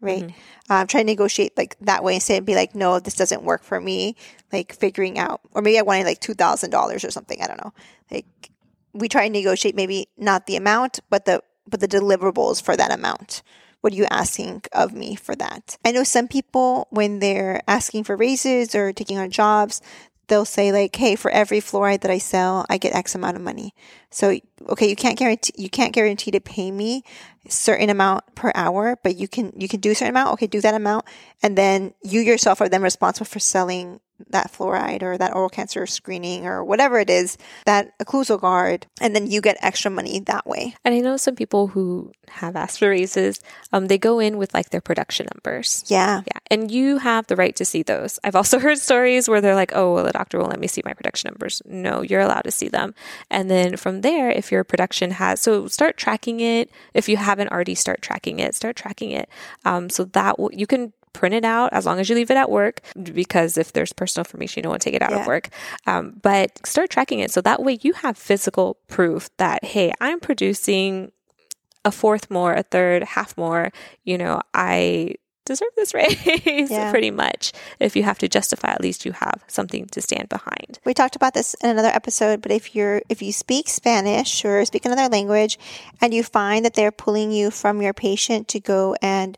Right. 0.00 0.24
Mm-hmm. 0.24 0.72
Um, 0.72 0.86
try 0.88 1.00
to 1.02 1.06
negotiate 1.06 1.56
like 1.56 1.76
that 1.82 2.02
way 2.02 2.16
instead 2.16 2.38
and 2.38 2.46
be 2.46 2.56
like, 2.56 2.74
no, 2.74 2.98
this 2.98 3.14
doesn't 3.14 3.44
work 3.44 3.62
for 3.62 3.80
me. 3.80 4.16
Like 4.52 4.74
figuring 4.74 5.18
out, 5.18 5.40
or 5.52 5.62
maybe 5.62 5.78
I 5.78 5.82
wanted 5.82 6.06
like 6.06 6.20
$2,000 6.20 7.04
or 7.04 7.10
something. 7.10 7.40
I 7.40 7.46
don't 7.46 7.62
know. 7.62 7.72
Like 8.10 8.51
we 8.92 9.08
try 9.08 9.24
and 9.24 9.32
negotiate 9.32 9.74
maybe 9.74 10.08
not 10.16 10.46
the 10.46 10.56
amount, 10.56 11.00
but 11.10 11.24
the 11.24 11.42
but 11.66 11.80
the 11.80 11.88
deliverables 11.88 12.62
for 12.62 12.76
that 12.76 12.92
amount. 12.92 13.42
What 13.80 13.92
are 13.92 13.96
you 13.96 14.06
asking 14.10 14.62
of 14.72 14.92
me 14.92 15.14
for 15.16 15.34
that? 15.36 15.76
I 15.84 15.92
know 15.92 16.04
some 16.04 16.28
people 16.28 16.86
when 16.90 17.18
they're 17.18 17.62
asking 17.66 18.04
for 18.04 18.16
raises 18.16 18.74
or 18.74 18.92
taking 18.92 19.18
on 19.18 19.30
jobs, 19.30 19.80
they'll 20.28 20.44
say 20.44 20.72
like, 20.72 20.94
"Hey, 20.94 21.16
for 21.16 21.30
every 21.30 21.60
fluoride 21.60 22.00
that 22.02 22.10
I 22.10 22.18
sell, 22.18 22.64
I 22.70 22.78
get 22.78 22.94
X 22.94 23.14
amount 23.14 23.36
of 23.36 23.42
money." 23.42 23.74
So, 24.10 24.38
okay, 24.68 24.88
you 24.88 24.96
can't 24.96 25.18
guarantee 25.18 25.52
you 25.56 25.70
can't 25.70 25.92
guarantee 25.92 26.30
to 26.30 26.40
pay 26.40 26.70
me 26.70 27.02
certain 27.48 27.90
amount 27.90 28.34
per 28.34 28.52
hour, 28.54 28.98
but 29.02 29.16
you 29.16 29.28
can 29.28 29.52
you 29.56 29.68
can 29.68 29.80
do 29.80 29.90
a 29.90 29.94
certain 29.94 30.14
amount. 30.14 30.32
Okay, 30.34 30.46
do 30.46 30.60
that 30.60 30.74
amount, 30.74 31.04
and 31.42 31.56
then 31.56 31.94
you 32.02 32.20
yourself 32.20 32.60
are 32.60 32.68
then 32.68 32.82
responsible 32.82 33.26
for 33.26 33.38
selling 33.38 34.00
that 34.30 34.52
fluoride 34.52 35.02
or 35.02 35.18
that 35.18 35.34
oral 35.34 35.48
cancer 35.48 35.86
screening 35.86 36.46
or 36.46 36.64
whatever 36.64 36.98
it 36.98 37.10
is, 37.10 37.36
that 37.66 37.98
occlusal 37.98 38.40
guard, 38.40 38.86
and 39.00 39.14
then 39.14 39.30
you 39.30 39.40
get 39.40 39.56
extra 39.60 39.90
money 39.90 40.20
that 40.20 40.46
way. 40.46 40.74
And 40.84 40.94
I 40.94 41.00
know 41.00 41.16
some 41.16 41.34
people 41.34 41.68
who 41.68 42.12
have 42.28 42.56
asked 42.56 42.78
for 42.78 42.88
raises, 42.88 43.40
um, 43.72 43.86
they 43.86 43.98
go 43.98 44.18
in 44.18 44.38
with 44.38 44.54
like 44.54 44.70
their 44.70 44.80
production 44.80 45.26
numbers. 45.34 45.84
Yeah. 45.88 46.22
Yeah. 46.26 46.38
And 46.50 46.70
you 46.70 46.98
have 46.98 47.26
the 47.26 47.36
right 47.36 47.54
to 47.56 47.64
see 47.64 47.82
those. 47.82 48.18
I've 48.24 48.36
also 48.36 48.58
heard 48.60 48.78
stories 48.78 49.28
where 49.28 49.40
they're 49.40 49.54
like, 49.54 49.72
oh, 49.74 49.94
well, 49.94 50.04
the 50.04 50.12
doctor 50.12 50.38
won't 50.38 50.50
let 50.50 50.60
me 50.60 50.68
see 50.68 50.82
my 50.84 50.94
production 50.94 51.30
numbers. 51.30 51.62
No, 51.64 52.02
you're 52.02 52.20
allowed 52.20 52.42
to 52.42 52.50
see 52.50 52.68
them. 52.68 52.94
And 53.30 53.50
then 53.50 53.76
from 53.76 54.00
there, 54.00 54.30
if 54.30 54.50
your 54.50 54.64
production 54.64 55.12
has, 55.12 55.40
so 55.40 55.66
start 55.66 55.96
tracking 55.96 56.40
it. 56.40 56.70
If 56.94 57.08
you 57.08 57.16
haven't 57.32 57.50
already, 57.50 57.74
start 57.74 58.02
tracking 58.02 58.38
it, 58.38 58.54
start 58.54 58.76
tracking 58.76 59.10
it. 59.10 59.28
Um, 59.64 59.88
so 59.88 60.04
that 60.04 60.36
w- 60.36 60.58
you 60.58 60.66
can 60.66 60.92
print 61.14 61.34
it 61.34 61.44
out 61.44 61.72
as 61.72 61.86
long 61.86 61.98
as 61.98 62.08
you 62.08 62.14
leave 62.14 62.30
it 62.30 62.36
at 62.36 62.50
work 62.50 62.80
because 63.02 63.58
if 63.58 63.72
there's 63.72 63.92
personal 63.92 64.22
information 64.22 64.60
you 64.60 64.62
don't 64.62 64.70
want 64.70 64.82
to 64.82 64.90
take 64.90 64.96
it 64.96 65.02
out 65.02 65.10
yeah. 65.10 65.20
of 65.20 65.26
work 65.26 65.50
um, 65.86 66.18
but 66.22 66.58
start 66.66 66.88
tracking 66.88 67.20
it 67.20 67.30
so 67.30 67.40
that 67.40 67.62
way 67.62 67.78
you 67.82 67.92
have 67.92 68.16
physical 68.16 68.78
proof 68.88 69.28
that 69.36 69.62
hey 69.62 69.92
i'm 70.00 70.18
producing 70.20 71.12
a 71.84 71.92
fourth 71.92 72.30
more 72.30 72.54
a 72.54 72.62
third 72.62 73.02
half 73.02 73.36
more 73.36 73.70
you 74.04 74.16
know 74.16 74.40
i 74.54 75.14
deserve 75.44 75.68
this 75.76 75.94
raise 75.94 76.70
yeah. 76.70 76.90
pretty 76.90 77.10
much 77.10 77.52
if 77.80 77.96
you 77.96 78.02
have 78.02 78.18
to 78.18 78.28
justify 78.28 78.70
at 78.70 78.80
least 78.80 79.04
you 79.04 79.12
have 79.12 79.42
something 79.46 79.86
to 79.86 80.00
stand 80.00 80.28
behind 80.28 80.78
we 80.84 80.94
talked 80.94 81.16
about 81.16 81.34
this 81.34 81.54
in 81.62 81.70
another 81.70 81.88
episode 81.88 82.40
but 82.40 82.52
if 82.52 82.74
you're 82.74 83.02
if 83.08 83.22
you 83.22 83.32
speak 83.32 83.68
spanish 83.68 84.44
or 84.44 84.64
speak 84.64 84.84
another 84.84 85.08
language 85.08 85.58
and 86.00 86.14
you 86.14 86.22
find 86.22 86.64
that 86.64 86.74
they're 86.74 86.92
pulling 86.92 87.32
you 87.32 87.50
from 87.50 87.82
your 87.82 87.92
patient 87.92 88.48
to 88.48 88.60
go 88.60 88.94
and 89.02 89.36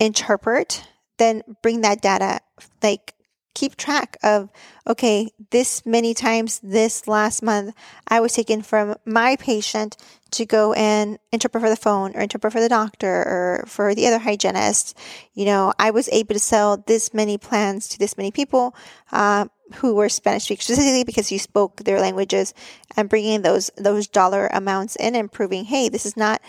interpret 0.00 0.82
then 1.18 1.42
bring 1.62 1.82
that 1.82 2.00
data, 2.00 2.40
like 2.82 3.14
keep 3.54 3.76
track 3.76 4.16
of, 4.22 4.50
okay, 4.86 5.30
this 5.50 5.86
many 5.86 6.12
times 6.12 6.60
this 6.62 7.06
last 7.08 7.42
month, 7.42 7.74
I 8.08 8.20
was 8.20 8.32
taken 8.32 8.62
from 8.62 8.96
my 9.04 9.36
patient 9.36 9.96
to 10.32 10.44
go 10.44 10.72
and 10.72 11.18
interpret 11.32 11.62
for 11.62 11.70
the 11.70 11.76
phone 11.76 12.14
or 12.16 12.20
interpret 12.20 12.52
for 12.52 12.60
the 12.60 12.68
doctor 12.68 13.08
or 13.08 13.64
for 13.68 13.94
the 13.94 14.06
other 14.06 14.18
hygienist. 14.18 14.98
You 15.32 15.44
know, 15.44 15.72
I 15.78 15.92
was 15.92 16.08
able 16.08 16.34
to 16.34 16.40
sell 16.40 16.76
this 16.76 17.14
many 17.14 17.38
plans 17.38 17.88
to 17.90 17.98
this 17.98 18.18
many 18.18 18.32
people, 18.32 18.74
uh, 19.12 19.46
who 19.76 19.94
were 19.94 20.08
Spanish 20.08 20.44
speakers 20.44 20.64
specifically 20.64 21.04
because 21.04 21.32
you 21.32 21.38
spoke 21.38 21.84
their 21.84 22.00
languages 22.00 22.52
and 22.96 23.08
bringing 23.08 23.42
those, 23.42 23.70
those 23.76 24.08
dollar 24.08 24.48
amounts 24.48 24.96
in 24.96 25.14
and 25.14 25.32
proving, 25.32 25.64
hey, 25.64 25.88
this 25.88 26.04
is 26.04 26.16
not 26.16 26.42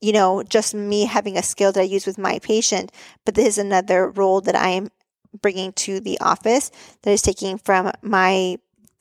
you 0.00 0.12
know, 0.12 0.42
just 0.42 0.74
me 0.74 1.06
having 1.06 1.38
a 1.38 1.42
skill 1.42 1.72
that 1.72 1.80
I 1.80 1.84
use 1.84 2.06
with 2.06 2.18
my 2.18 2.38
patient, 2.40 2.92
but 3.24 3.34
this 3.34 3.46
is 3.46 3.58
another 3.58 4.10
role 4.10 4.42
that 4.42 4.54
I 4.54 4.68
am 4.68 4.90
bringing 5.40 5.72
to 5.72 6.00
the 6.00 6.18
office 6.20 6.70
that 7.02 7.10
is 7.10 7.22
taking 7.22 7.58
from 7.58 7.92
my 8.02 8.58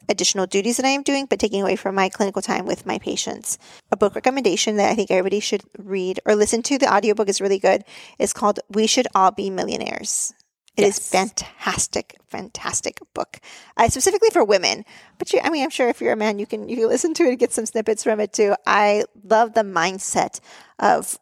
additional 0.10 0.46
duties 0.46 0.78
that 0.78 0.86
I 0.86 0.90
am 0.90 1.04
doing, 1.04 1.26
but 1.26 1.40
taking 1.40 1.62
away 1.62 1.76
from 1.76 1.96
my 1.96 2.10
clinical 2.10 2.42
time 2.42 2.66
with 2.66 2.86
my 2.86 3.00
patients. 3.00 3.58
A 3.92 3.98
book 3.98 4.16
recommendation 4.16 4.78
that 4.78 4.92
I 4.92 4.96
think 4.96 5.12
everybody 5.12 5.40
should 5.40 5.64
read 5.78 6.20
or 6.26 6.36
listen 6.36 6.62
to, 6.64 6.78
the 6.78 6.94
audiobook 6.94 7.30
is 7.30 7.42
really 7.42 7.60
good, 7.60 7.84
is 8.20 8.34
called 8.34 8.60
We 8.70 8.88
Should 8.88 9.08
All 9.16 9.32
Be 9.32 9.50
Millionaires. 9.50 10.34
It 10.78 10.82
yes. 10.82 10.98
is 10.98 11.10
fantastic, 11.10 12.18
fantastic 12.28 13.00
book, 13.14 13.40
uh, 13.78 13.88
specifically 13.88 14.30
for 14.32 14.44
women. 14.44 14.84
But 15.18 15.32
you, 15.32 15.40
I 15.42 15.50
mean, 15.50 15.64
I'm 15.64 15.70
sure 15.70 15.88
if 15.88 16.02
you're 16.02 16.12
a 16.12 16.18
man, 16.18 16.38
you 16.38 16.46
can 16.46 16.68
you 16.68 16.76
can 16.76 16.90
listen 16.90 17.14
to 17.14 17.24
it 17.24 17.30
and 17.30 17.40
get 17.40 17.54
some 17.54 17.66
snippets 17.66 18.04
from 18.04 18.20
it 18.20 18.34
too. 18.34 18.56
I 18.68 19.06
love 19.24 19.54
the 19.54 19.64
mindset 19.64 20.42
of 20.78 21.18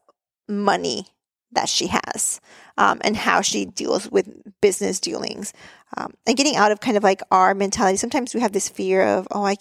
money 0.47 1.12
that 1.55 1.69
she 1.69 1.87
has 1.87 2.39
um, 2.77 2.99
and 3.03 3.15
how 3.15 3.41
she 3.41 3.65
deals 3.65 4.09
with 4.09 4.29
business 4.61 4.99
dealings 4.99 5.53
um, 5.97 6.13
and 6.25 6.37
getting 6.37 6.55
out 6.55 6.71
of 6.71 6.79
kind 6.79 6.97
of 6.97 7.03
like 7.03 7.21
our 7.31 7.53
mentality. 7.53 7.97
Sometimes 7.97 8.33
we 8.33 8.41
have 8.41 8.51
this 8.51 8.69
fear 8.69 9.03
of, 9.03 9.27
oh, 9.31 9.45
I 9.45 9.55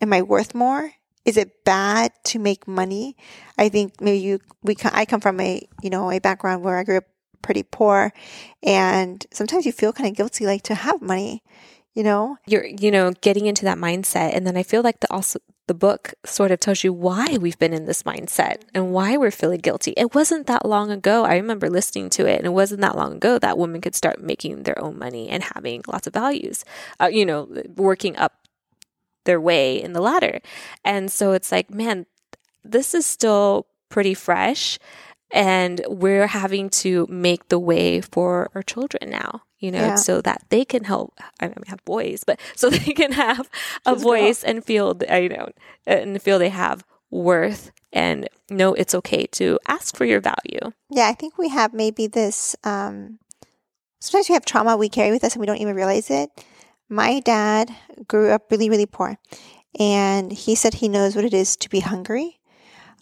am 0.00 0.12
I 0.12 0.22
worth 0.22 0.54
more? 0.54 0.92
Is 1.24 1.36
it 1.36 1.64
bad 1.64 2.12
to 2.24 2.38
make 2.38 2.68
money? 2.68 3.16
I 3.56 3.68
think 3.70 4.00
maybe 4.00 4.18
you 4.18 4.40
we 4.62 4.76
I 4.84 5.06
come 5.06 5.20
from 5.20 5.40
a 5.40 5.66
you 5.82 5.90
know 5.90 6.10
a 6.10 6.18
background 6.18 6.62
where 6.62 6.76
I 6.76 6.84
grew 6.84 6.98
up 6.98 7.04
pretty 7.44 7.62
poor. 7.62 8.12
And 8.62 9.24
sometimes 9.30 9.66
you 9.66 9.72
feel 9.72 9.92
kind 9.92 10.08
of 10.08 10.16
guilty, 10.16 10.46
like 10.46 10.62
to 10.62 10.74
have 10.74 11.00
money, 11.00 11.44
you 11.92 12.02
know? 12.02 12.38
You're, 12.46 12.64
you 12.64 12.90
know, 12.90 13.12
getting 13.20 13.46
into 13.46 13.64
that 13.66 13.78
mindset. 13.78 14.34
And 14.34 14.46
then 14.46 14.56
I 14.56 14.64
feel 14.64 14.82
like 14.82 15.00
the 15.00 15.12
also, 15.12 15.38
the 15.66 15.74
book 15.74 16.14
sort 16.24 16.50
of 16.50 16.60
tells 16.60 16.84
you 16.84 16.92
why 16.92 17.38
we've 17.40 17.58
been 17.58 17.72
in 17.72 17.86
this 17.86 18.02
mindset 18.02 18.62
and 18.74 18.92
why 18.92 19.16
we're 19.16 19.30
feeling 19.30 19.60
guilty. 19.60 19.94
It 19.96 20.14
wasn't 20.14 20.46
that 20.46 20.66
long 20.66 20.90
ago. 20.90 21.24
I 21.24 21.36
remember 21.36 21.70
listening 21.70 22.10
to 22.10 22.26
it, 22.26 22.36
and 22.36 22.46
it 22.46 22.52
wasn't 22.52 22.82
that 22.82 22.96
long 22.96 23.14
ago 23.14 23.38
that 23.38 23.56
women 23.56 23.80
could 23.80 23.94
start 23.94 24.22
making 24.22 24.64
their 24.64 24.78
own 24.82 24.98
money 24.98 25.28
and 25.28 25.42
having 25.42 25.82
lots 25.88 26.06
of 26.06 26.12
values, 26.12 26.64
uh, 27.00 27.06
you 27.06 27.24
know, 27.24 27.48
working 27.76 28.16
up 28.16 28.34
their 29.24 29.40
way 29.40 29.82
in 29.82 29.94
the 29.94 30.02
ladder. 30.02 30.40
And 30.84 31.10
so 31.10 31.32
it's 31.32 31.50
like, 31.50 31.70
man, 31.70 32.06
this 32.62 32.94
is 32.94 33.06
still 33.06 33.66
pretty 33.88 34.14
fresh 34.14 34.78
and 35.30 35.80
we're 35.88 36.28
having 36.28 36.70
to 36.70 37.06
make 37.10 37.48
the 37.48 37.58
way 37.58 38.00
for 38.00 38.50
our 38.54 38.62
children 38.62 39.10
now 39.10 39.42
you 39.64 39.70
know 39.70 39.78
yeah. 39.78 39.94
so 39.94 40.20
that 40.20 40.42
they 40.50 40.64
can 40.64 40.84
help 40.84 41.18
i 41.40 41.46
mean 41.46 41.56
we 41.56 41.68
have 41.68 41.84
boys 41.84 42.22
but 42.24 42.38
so 42.56 42.68
they 42.70 42.92
can 42.92 43.12
have 43.12 43.48
a 43.86 43.94
voice 43.94 44.44
and 44.44 44.64
feel 44.64 44.96
you 45.10 45.28
know 45.28 45.48
and 45.86 46.20
feel 46.20 46.38
they 46.38 46.50
have 46.50 46.84
worth 47.10 47.70
and 47.92 48.28
know 48.50 48.74
it's 48.74 48.94
okay 48.94 49.26
to 49.26 49.58
ask 49.66 49.96
for 49.96 50.04
your 50.04 50.20
value 50.20 50.72
yeah 50.90 51.08
i 51.08 51.14
think 51.14 51.38
we 51.38 51.48
have 51.48 51.72
maybe 51.72 52.06
this 52.06 52.56
um 52.64 53.18
sometimes 54.00 54.28
we 54.28 54.34
have 54.34 54.44
trauma 54.44 54.76
we 54.76 54.88
carry 54.88 55.10
with 55.10 55.24
us 55.24 55.34
and 55.34 55.40
we 55.40 55.46
don't 55.46 55.58
even 55.58 55.74
realize 55.74 56.10
it 56.10 56.30
my 56.88 57.20
dad 57.20 57.74
grew 58.08 58.30
up 58.30 58.50
really 58.50 58.68
really 58.68 58.86
poor 58.86 59.16
and 59.78 60.32
he 60.32 60.54
said 60.54 60.74
he 60.74 60.88
knows 60.88 61.16
what 61.16 61.24
it 61.24 61.34
is 61.34 61.56
to 61.56 61.68
be 61.68 61.80
hungry 61.80 62.38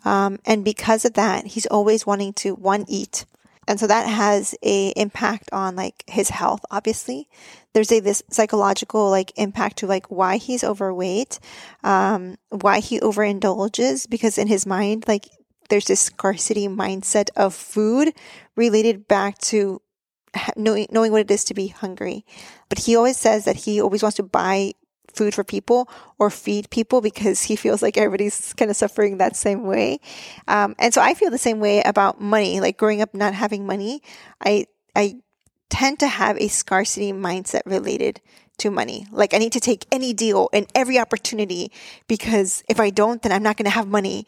um, 0.04 0.38
and 0.44 0.64
because 0.64 1.04
of 1.04 1.14
that, 1.14 1.46
he's 1.46 1.66
always 1.66 2.06
wanting 2.06 2.32
to 2.34 2.54
one 2.54 2.84
eat. 2.88 3.24
And 3.68 3.78
so 3.78 3.86
that 3.86 4.08
has 4.08 4.54
a 4.62 4.88
impact 4.90 5.48
on 5.52 5.76
like 5.76 6.04
his 6.08 6.30
health, 6.30 6.64
obviously. 6.70 7.28
There's 7.74 7.92
a 7.92 8.00
this 8.00 8.22
psychological 8.30 9.08
like 9.08 9.32
impact 9.36 9.78
to 9.78 9.86
like 9.86 10.10
why 10.10 10.36
he's 10.36 10.64
overweight, 10.64 11.38
um, 11.84 12.36
why 12.50 12.80
he 12.80 12.98
overindulges, 13.00 14.08
because 14.08 14.36
in 14.36 14.48
his 14.48 14.66
mind, 14.66 15.04
like 15.06 15.28
there's 15.68 15.86
this 15.86 16.00
scarcity 16.00 16.68
mindset 16.68 17.30
of 17.36 17.54
food 17.54 18.12
related 18.56 19.06
back 19.06 19.38
to 19.38 19.80
knowing, 20.56 20.86
knowing 20.90 21.12
what 21.12 21.20
it 21.20 21.30
is 21.30 21.44
to 21.44 21.54
be 21.54 21.68
hungry. 21.68 22.24
But 22.68 22.80
he 22.80 22.96
always 22.96 23.16
says 23.16 23.44
that 23.44 23.56
he 23.56 23.80
always 23.80 24.02
wants 24.02 24.16
to 24.16 24.22
buy 24.22 24.72
food 25.14 25.34
for 25.34 25.44
people 25.44 25.88
or 26.18 26.30
feed 26.30 26.70
people 26.70 27.00
because 27.00 27.42
he 27.42 27.56
feels 27.56 27.82
like 27.82 27.96
everybody's 27.96 28.52
kind 28.54 28.70
of 28.70 28.76
suffering 28.76 29.18
that 29.18 29.36
same 29.36 29.64
way. 29.64 30.00
Um, 30.48 30.74
and 30.78 30.92
so 30.92 31.00
I 31.00 31.14
feel 31.14 31.30
the 31.30 31.38
same 31.38 31.60
way 31.60 31.82
about 31.82 32.20
money. 32.20 32.60
Like 32.60 32.76
growing 32.76 33.02
up 33.02 33.14
not 33.14 33.34
having 33.34 33.66
money, 33.66 34.02
I 34.40 34.66
I 34.94 35.16
tend 35.70 35.98
to 36.00 36.08
have 36.08 36.36
a 36.38 36.48
scarcity 36.48 37.12
mindset 37.12 37.62
related 37.64 38.20
to 38.58 38.70
money. 38.70 39.06
Like 39.10 39.34
I 39.34 39.38
need 39.38 39.52
to 39.52 39.60
take 39.60 39.86
any 39.90 40.12
deal 40.12 40.48
and 40.52 40.66
every 40.74 40.98
opportunity 40.98 41.72
because 42.08 42.62
if 42.68 42.78
I 42.78 42.90
don't, 42.90 43.22
then 43.22 43.32
I'm 43.32 43.42
not 43.42 43.56
going 43.56 43.64
to 43.64 43.70
have 43.70 43.88
money. 43.88 44.26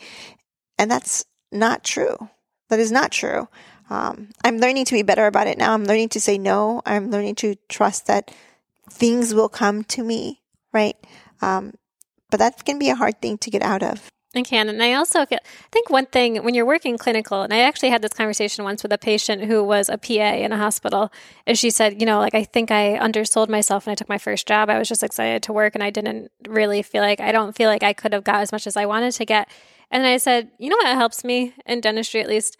And 0.79 0.91
that's 0.91 1.25
not 1.53 1.85
true. 1.85 2.31
That 2.71 2.81
is 2.81 2.91
not 2.91 3.13
true. 3.13 3.49
Um, 3.91 4.31
I'm 4.43 4.59
learning 4.59 4.87
to 4.87 4.95
be 4.95 5.03
better 5.03 5.27
about 5.27 5.47
it 5.47 5.59
now. 5.59 5.75
I'm 5.75 5.85
learning 5.85 6.09
to 6.11 6.21
say 6.21 6.39
no. 6.39 6.81
I'm 6.87 7.11
learning 7.11 7.35
to 7.37 7.57
trust 7.69 8.07
that 8.07 8.31
things 8.91 9.35
will 9.35 9.49
come 9.49 9.85
to 9.85 10.03
me 10.03 10.41
right? 10.75 10.97
Um, 11.41 11.75
but 12.31 12.39
that 12.39 12.65
can 12.65 12.79
be 12.79 12.91
a 12.91 12.95
hard 12.95 13.23
thing 13.23 13.39
to 13.39 13.51
get 13.51 13.63
out 13.63 13.83
of. 13.83 14.11
It 14.35 14.47
can. 14.47 14.69
And 14.69 14.83
I 14.83 14.95
also 14.95 15.21
I 15.21 15.39
think 15.71 15.91
one 15.91 16.07
thing 16.07 16.43
when 16.43 16.55
you're 16.55 16.67
working 16.67 16.99
clinical, 16.99 17.43
and 17.43 17.55
I 17.55 17.61
actually 17.61 17.91
had 17.91 18.03
this 18.03 18.13
conversation 18.13 18.65
once 18.65 18.83
with 18.83 18.93
a 18.93 18.99
patient 18.99 19.45
who 19.45 19.63
was 19.63 19.89
a 19.89 19.97
PA 19.97 20.35
in 20.35 20.51
a 20.51 20.57
hospital, 20.59 21.13
and 21.47 21.57
she 21.57 21.71
said, 21.71 22.01
you 22.01 22.07
know, 22.07 22.19
like 22.19 22.35
I 22.35 22.43
think 22.43 22.73
I 22.73 22.99
undersold 22.99 23.49
myself 23.49 23.87
when 23.87 23.93
I 23.93 23.95
took 23.95 24.09
my 24.09 24.19
first 24.19 24.49
job. 24.49 24.71
I 24.71 24.79
was 24.79 24.89
just 24.89 25.05
excited 25.05 25.45
to 25.45 25.53
work 25.53 25.77
and 25.77 25.85
I 25.85 25.91
didn't 25.91 26.33
really 26.49 26.83
feel 26.83 27.03
like, 27.03 27.21
I 27.21 27.31
don't 27.31 27.55
feel 27.57 27.71
like 27.71 27.85
I 27.85 27.93
could 27.93 28.13
have 28.13 28.25
got 28.25 28.41
as 28.41 28.51
much 28.51 28.67
as 28.67 28.77
I 28.77 28.87
wanted 28.87 29.13
to 29.13 29.25
get. 29.25 29.49
And 29.91 30.05
I 30.05 30.17
said, 30.17 30.51
you 30.59 30.69
know 30.69 30.77
what 30.77 30.97
helps 30.97 31.23
me 31.23 31.55
in 31.67 31.81
dentistry 31.81 32.21
at 32.21 32.29
least? 32.29 32.57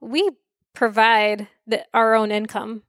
We 0.00 0.30
provide 0.74 1.46
the, 1.66 1.84
our 1.94 2.14
own 2.14 2.32
income. 2.32 2.82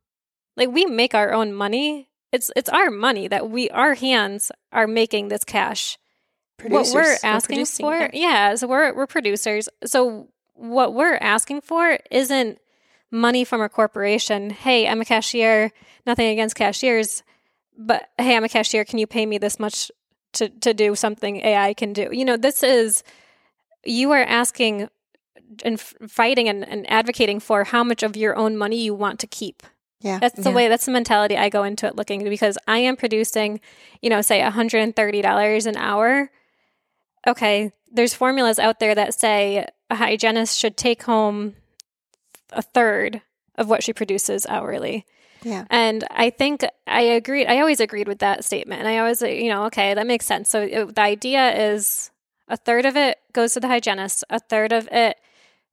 Like 0.55 0.69
we 0.69 0.85
make 0.85 1.13
our 1.13 1.33
own 1.33 1.53
money 1.53 2.06
it's 2.31 2.51
it's 2.55 2.69
our 2.69 2.89
money 2.89 3.27
that 3.27 3.49
we 3.49 3.69
our 3.69 3.93
hands 3.95 4.51
are 4.71 4.87
making 4.87 5.29
this 5.29 5.43
cash. 5.43 5.97
Producers. 6.57 6.93
What 6.93 7.03
we're 7.03 7.17
asking 7.23 7.59
we're 7.59 7.65
for, 7.65 8.09
yeah, 8.13 8.55
so 8.55 8.67
we're 8.67 8.93
we're 8.93 9.07
producers. 9.07 9.69
So 9.85 10.27
what 10.55 10.93
we're 10.93 11.17
asking 11.17 11.61
for 11.61 11.99
isn't 12.09 12.59
money 13.11 13.43
from 13.43 13.61
a 13.61 13.69
corporation. 13.69 14.49
Hey, 14.49 14.87
I'm 14.87 15.01
a 15.01 15.05
cashier. 15.05 15.71
Nothing 16.05 16.29
against 16.29 16.55
cashiers, 16.55 17.21
but 17.77 18.09
hey, 18.17 18.35
I'm 18.35 18.43
a 18.43 18.49
cashier. 18.49 18.85
Can 18.85 18.97
you 18.97 19.05
pay 19.05 19.25
me 19.25 19.37
this 19.37 19.59
much 19.59 19.91
to 20.33 20.49
to 20.49 20.73
do 20.73 20.95
something 20.95 21.37
AI 21.37 21.73
can 21.73 21.93
do? 21.93 22.09
You 22.11 22.25
know, 22.25 22.37
this 22.37 22.63
is 22.63 23.03
you 23.83 24.11
are 24.11 24.23
asking 24.23 24.89
and 25.63 25.79
fighting 25.79 26.49
and, 26.49 26.67
and 26.67 26.89
advocating 26.89 27.39
for 27.39 27.63
how 27.63 27.83
much 27.83 28.03
of 28.03 28.17
your 28.17 28.35
own 28.35 28.57
money 28.57 28.81
you 28.81 28.93
want 28.93 29.19
to 29.19 29.27
keep. 29.27 29.63
Yeah. 29.99 30.19
That's 30.19 30.41
the 30.41 30.49
yeah. 30.49 30.55
way, 30.55 30.67
that's 30.67 30.85
the 30.85 30.91
mentality 30.91 31.37
I 31.37 31.49
go 31.49 31.63
into 31.63 31.87
it 31.87 31.95
looking 31.95 32.23
because 32.23 32.57
I 32.67 32.79
am 32.79 32.95
producing, 32.95 33.59
you 34.01 34.09
know, 34.09 34.21
say 34.21 34.41
$130 34.41 35.65
an 35.65 35.77
hour. 35.77 36.29
Okay. 37.25 37.71
There's 37.91 38.13
formulas 38.13 38.59
out 38.59 38.79
there 38.79 38.93
that 38.93 39.19
say 39.19 39.65
a 39.89 39.95
hygienist 39.95 40.57
should 40.57 40.77
take 40.77 41.03
home 41.03 41.55
a 42.51 42.61
third 42.61 43.21
of 43.55 43.69
what 43.69 43.83
she 43.83 43.93
produces 43.93 44.45
hourly. 44.45 45.05
Yeah. 45.43 45.65
And 45.69 46.03
I 46.11 46.29
think 46.29 46.63
I 46.85 47.01
agreed. 47.01 47.47
I 47.47 47.59
always 47.59 47.79
agreed 47.79 48.07
with 48.07 48.19
that 48.19 48.43
statement. 48.43 48.79
And 48.79 48.87
I 48.87 48.99
always, 48.99 49.21
you 49.21 49.49
know, 49.49 49.65
okay, 49.65 49.93
that 49.93 50.07
makes 50.07 50.25
sense. 50.25 50.49
So 50.49 50.61
it, 50.63 50.95
the 50.95 51.01
idea 51.01 51.71
is 51.71 52.11
a 52.47 52.57
third 52.57 52.85
of 52.85 52.95
it 52.95 53.17
goes 53.33 53.53
to 53.53 53.59
the 53.59 53.67
hygienist, 53.67 54.23
a 54.29 54.39
third 54.39 54.71
of 54.71 54.87
it 54.91 55.17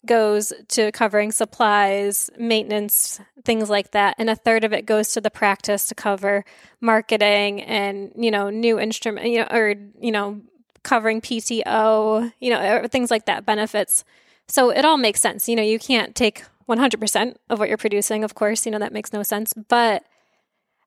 goes 0.07 0.53
to 0.69 0.93
covering 0.93 1.33
supplies, 1.33 2.31
maintenance, 2.39 3.21
things 3.45 3.69
like 3.71 3.93
that, 3.93 4.17
and 4.19 4.31
a 4.31 4.37
third 4.37 4.65
of 4.65 4.73
it 4.73 4.87
goes 4.87 5.13
to 5.13 5.21
the 5.21 5.31
practice 5.31 5.87
to 5.87 5.95
cover 5.95 6.45
marketing 6.81 7.63
and 7.63 8.13
you 8.17 8.31
know 8.31 8.51
new 8.51 8.79
instrument, 8.79 9.29
you 9.29 9.39
know, 9.39 9.49
or 9.51 9.75
you 10.01 10.13
know 10.13 10.41
covering 10.85 11.21
PTO, 11.21 12.33
you 12.39 12.51
know, 12.51 12.87
things 12.89 13.11
like 13.11 13.25
that, 13.27 13.45
benefits. 13.45 14.05
So 14.47 14.71
it 14.71 14.85
all 14.85 14.99
makes 14.99 15.21
sense. 15.21 15.49
You 15.49 15.57
know, 15.57 15.63
you 15.63 15.79
can't 15.79 16.15
take 16.15 16.45
100% 16.69 17.37
of 17.51 17.59
what 17.59 17.69
you're 17.69 17.79
producing, 17.79 18.23
of 18.23 18.35
course, 18.35 18.65
you 18.65 18.73
know, 18.73 18.79
that 18.79 18.93
makes 18.93 19.13
no 19.13 19.23
sense. 19.23 19.53
But 19.55 20.05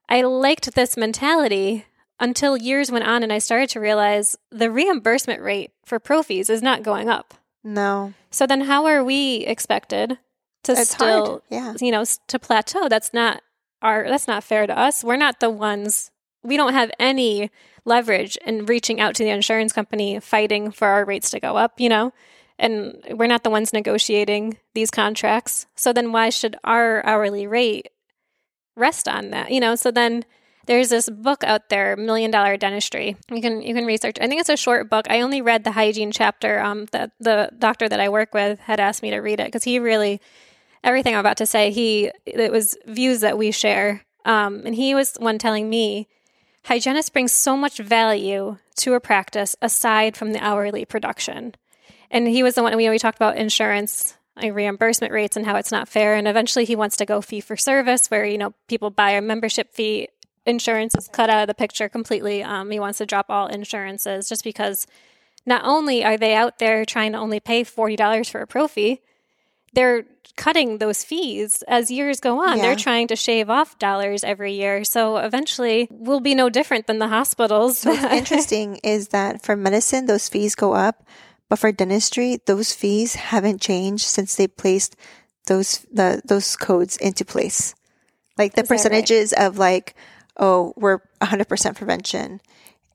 I 0.08 0.22
liked 0.22 0.74
this 0.76 0.96
mentality 0.96 1.86
until 2.20 2.58
years 2.58 2.92
went 2.92 3.06
on 3.06 3.24
and 3.24 3.34
I 3.34 3.40
started 3.40 3.70
to 3.72 3.80
realize 3.80 4.38
the 4.52 4.72
reimbursement 4.72 5.42
rate 5.42 5.72
for 5.86 6.00
prophies 6.00 6.50
is 6.50 6.62
not 6.62 6.84
going 6.84 7.10
up. 7.10 7.34
No. 7.68 8.14
So 8.32 8.48
then 8.48 8.62
how 8.62 8.86
are 8.86 9.04
we 9.04 9.40
expected 9.40 10.18
to 10.64 10.72
it's 10.72 10.92
still 10.92 11.26
hard. 11.26 11.42
yeah. 11.50 11.74
you 11.82 11.92
know, 11.92 12.06
to 12.28 12.40
plateau? 12.40 12.88
That's 12.88 13.14
not 13.14 13.42
our 13.82 14.08
that's 14.08 14.28
not 14.28 14.44
fair 14.44 14.66
to 14.66 14.78
us. 14.78 15.04
We're 15.04 15.18
not 15.18 15.42
the 15.42 15.50
ones 15.50 16.10
we 16.44 16.56
don't 16.56 16.74
have 16.74 16.92
any 16.98 17.52
leverage 17.84 18.38
in 18.46 18.66
reaching 18.66 19.02
out 19.02 19.16
to 19.16 19.24
the 19.24 19.30
insurance 19.30 19.74
company 19.74 20.20
fighting 20.22 20.72
for 20.72 20.88
our 20.88 21.04
rates 21.04 21.30
to 21.32 21.42
go 21.42 21.58
up, 21.58 21.80
you 21.80 21.90
know? 21.90 22.14
And 22.58 23.04
we're 23.12 23.28
not 23.28 23.44
the 23.44 23.50
ones 23.50 23.74
negotiating 23.74 24.58
these 24.74 24.90
contracts. 24.90 25.66
So 25.76 25.92
then 25.92 26.14
why 26.14 26.30
should 26.30 26.56
our 26.64 27.06
hourly 27.06 27.48
rate 27.48 27.90
rest 28.78 29.10
on 29.10 29.32
that? 29.32 29.52
You 29.52 29.60
know, 29.60 29.76
so 29.76 29.92
then 29.92 30.24
there's 30.68 30.90
this 30.90 31.10
book 31.10 31.44
out 31.44 31.70
there, 31.70 31.96
Million 31.96 32.30
Dollar 32.30 32.58
Dentistry. 32.58 33.18
You 33.32 33.42
can 33.42 33.62
you 33.62 33.74
can 33.74 33.86
research. 33.86 34.18
I 34.22 34.28
think 34.28 34.40
it's 34.40 34.50
a 34.50 34.58
short 34.58 34.90
book. 34.90 35.10
I 35.10 35.22
only 35.22 35.42
read 35.42 35.64
the 35.64 35.72
hygiene 35.72 36.12
chapter. 36.12 36.60
Um, 36.60 36.86
that 36.92 37.12
the 37.20 37.50
doctor 37.58 37.90
that 37.90 38.00
I 38.00 38.10
work 38.10 38.34
with 38.34 38.60
had 38.60 38.80
asked 38.80 39.02
me 39.02 39.10
to 39.12 39.18
read 39.18 39.40
it 39.40 39.48
because 39.48 39.64
he 39.64 39.80
really 39.80 40.22
everything 40.84 41.14
I'm 41.14 41.22
about 41.22 41.38
to 41.38 41.46
say. 41.46 41.72
He 41.72 42.12
it 42.26 42.52
was 42.52 42.78
views 42.86 43.22
that 43.22 43.38
we 43.38 43.52
share. 43.52 44.04
Um, 44.26 44.64
and 44.66 44.76
he 44.76 44.94
was 44.94 45.16
one 45.16 45.38
telling 45.38 45.70
me 45.70 46.08
hygienists 46.66 47.10
bring 47.10 47.30
so 47.30 47.56
much 47.56 47.78
value 47.78 48.58
to 48.76 48.94
a 48.94 49.00
practice 49.00 49.56
aside 49.62 50.18
from 50.18 50.34
the 50.34 50.44
hourly 50.44 50.84
production. 50.84 51.56
And 52.12 52.28
he 52.28 52.44
was 52.44 52.56
the 52.56 52.64
one 52.64 52.76
we, 52.76 52.90
we 52.90 53.00
talked 53.00 53.18
about 53.18 53.38
insurance 53.38 54.18
like 54.42 54.54
reimbursement 54.54 55.14
rates 55.14 55.36
and 55.36 55.46
how 55.46 55.56
it's 55.56 55.72
not 55.72 55.88
fair. 55.88 56.16
And 56.16 56.28
eventually 56.28 56.66
he 56.66 56.76
wants 56.76 56.98
to 56.98 57.06
go 57.06 57.22
fee 57.22 57.42
for 57.42 57.58
service 57.58 58.08
where, 58.08 58.26
you 58.26 58.38
know, 58.38 58.54
people 58.68 58.90
buy 58.90 59.12
a 59.12 59.22
membership 59.22 59.74
fee. 59.74 60.10
Insurance 60.48 60.96
is 60.96 61.08
cut 61.08 61.30
out 61.30 61.42
of 61.44 61.48
the 61.48 61.54
picture 61.54 61.90
completely. 61.90 62.42
Um, 62.42 62.72
he 62.72 62.80
wants 62.80 62.98
to 63.00 63.06
drop 63.06 63.28
all 63.30 63.48
insurances 63.48 64.30
just 64.30 64.44
because 64.44 64.88
not 65.46 65.62
only 65.64 66.04
are 66.04 66.18
they 66.18 66.34
out 66.34 66.60
there 66.60 66.86
trying 66.86 67.12
to 67.12 67.18
only 67.18 67.40
pay 67.40 67.64
$40 67.64 68.30
for 68.30 68.42
a 68.42 68.48
prophy, 68.48 69.02
they're 69.74 70.06
cutting 70.36 70.78
those 70.78 71.04
fees 71.04 71.64
as 71.68 71.92
years 71.92 72.20
go 72.20 72.42
on. 72.42 72.58
Yeah. 72.58 72.64
They're 72.64 72.76
trying 72.76 73.08
to 73.08 73.16
shave 73.16 73.50
off 73.50 73.78
dollars 73.80 74.24
every 74.24 74.54
year. 74.54 74.84
So 74.84 75.18
eventually 75.18 75.88
we'll 75.92 76.20
be 76.20 76.36
no 76.36 76.50
different 76.50 76.88
than 76.88 77.00
the 77.00 77.08
hospitals. 77.08 77.84
What's 77.84 78.04
interesting 78.14 78.80
is 78.84 79.10
that 79.10 79.44
for 79.44 79.56
medicine, 79.56 80.06
those 80.06 80.30
fees 80.30 80.56
go 80.56 80.74
up, 80.74 81.04
but 81.50 81.60
for 81.60 81.72
dentistry, 81.72 82.40
those 82.46 82.74
fees 82.74 83.16
haven't 83.16 83.62
changed 83.62 84.06
since 84.06 84.36
they 84.36 84.48
placed 84.48 84.96
those 85.48 85.86
the 85.92 86.22
those 86.26 86.56
codes 86.56 86.98
into 86.98 87.26
place. 87.26 87.74
Like 88.38 88.54
the 88.54 88.64
percentages 88.64 89.34
right? 89.36 89.48
of 89.48 89.58
like, 89.58 89.96
oh, 90.38 90.74
we're 90.76 91.00
100% 91.22 91.76
prevention, 91.76 92.42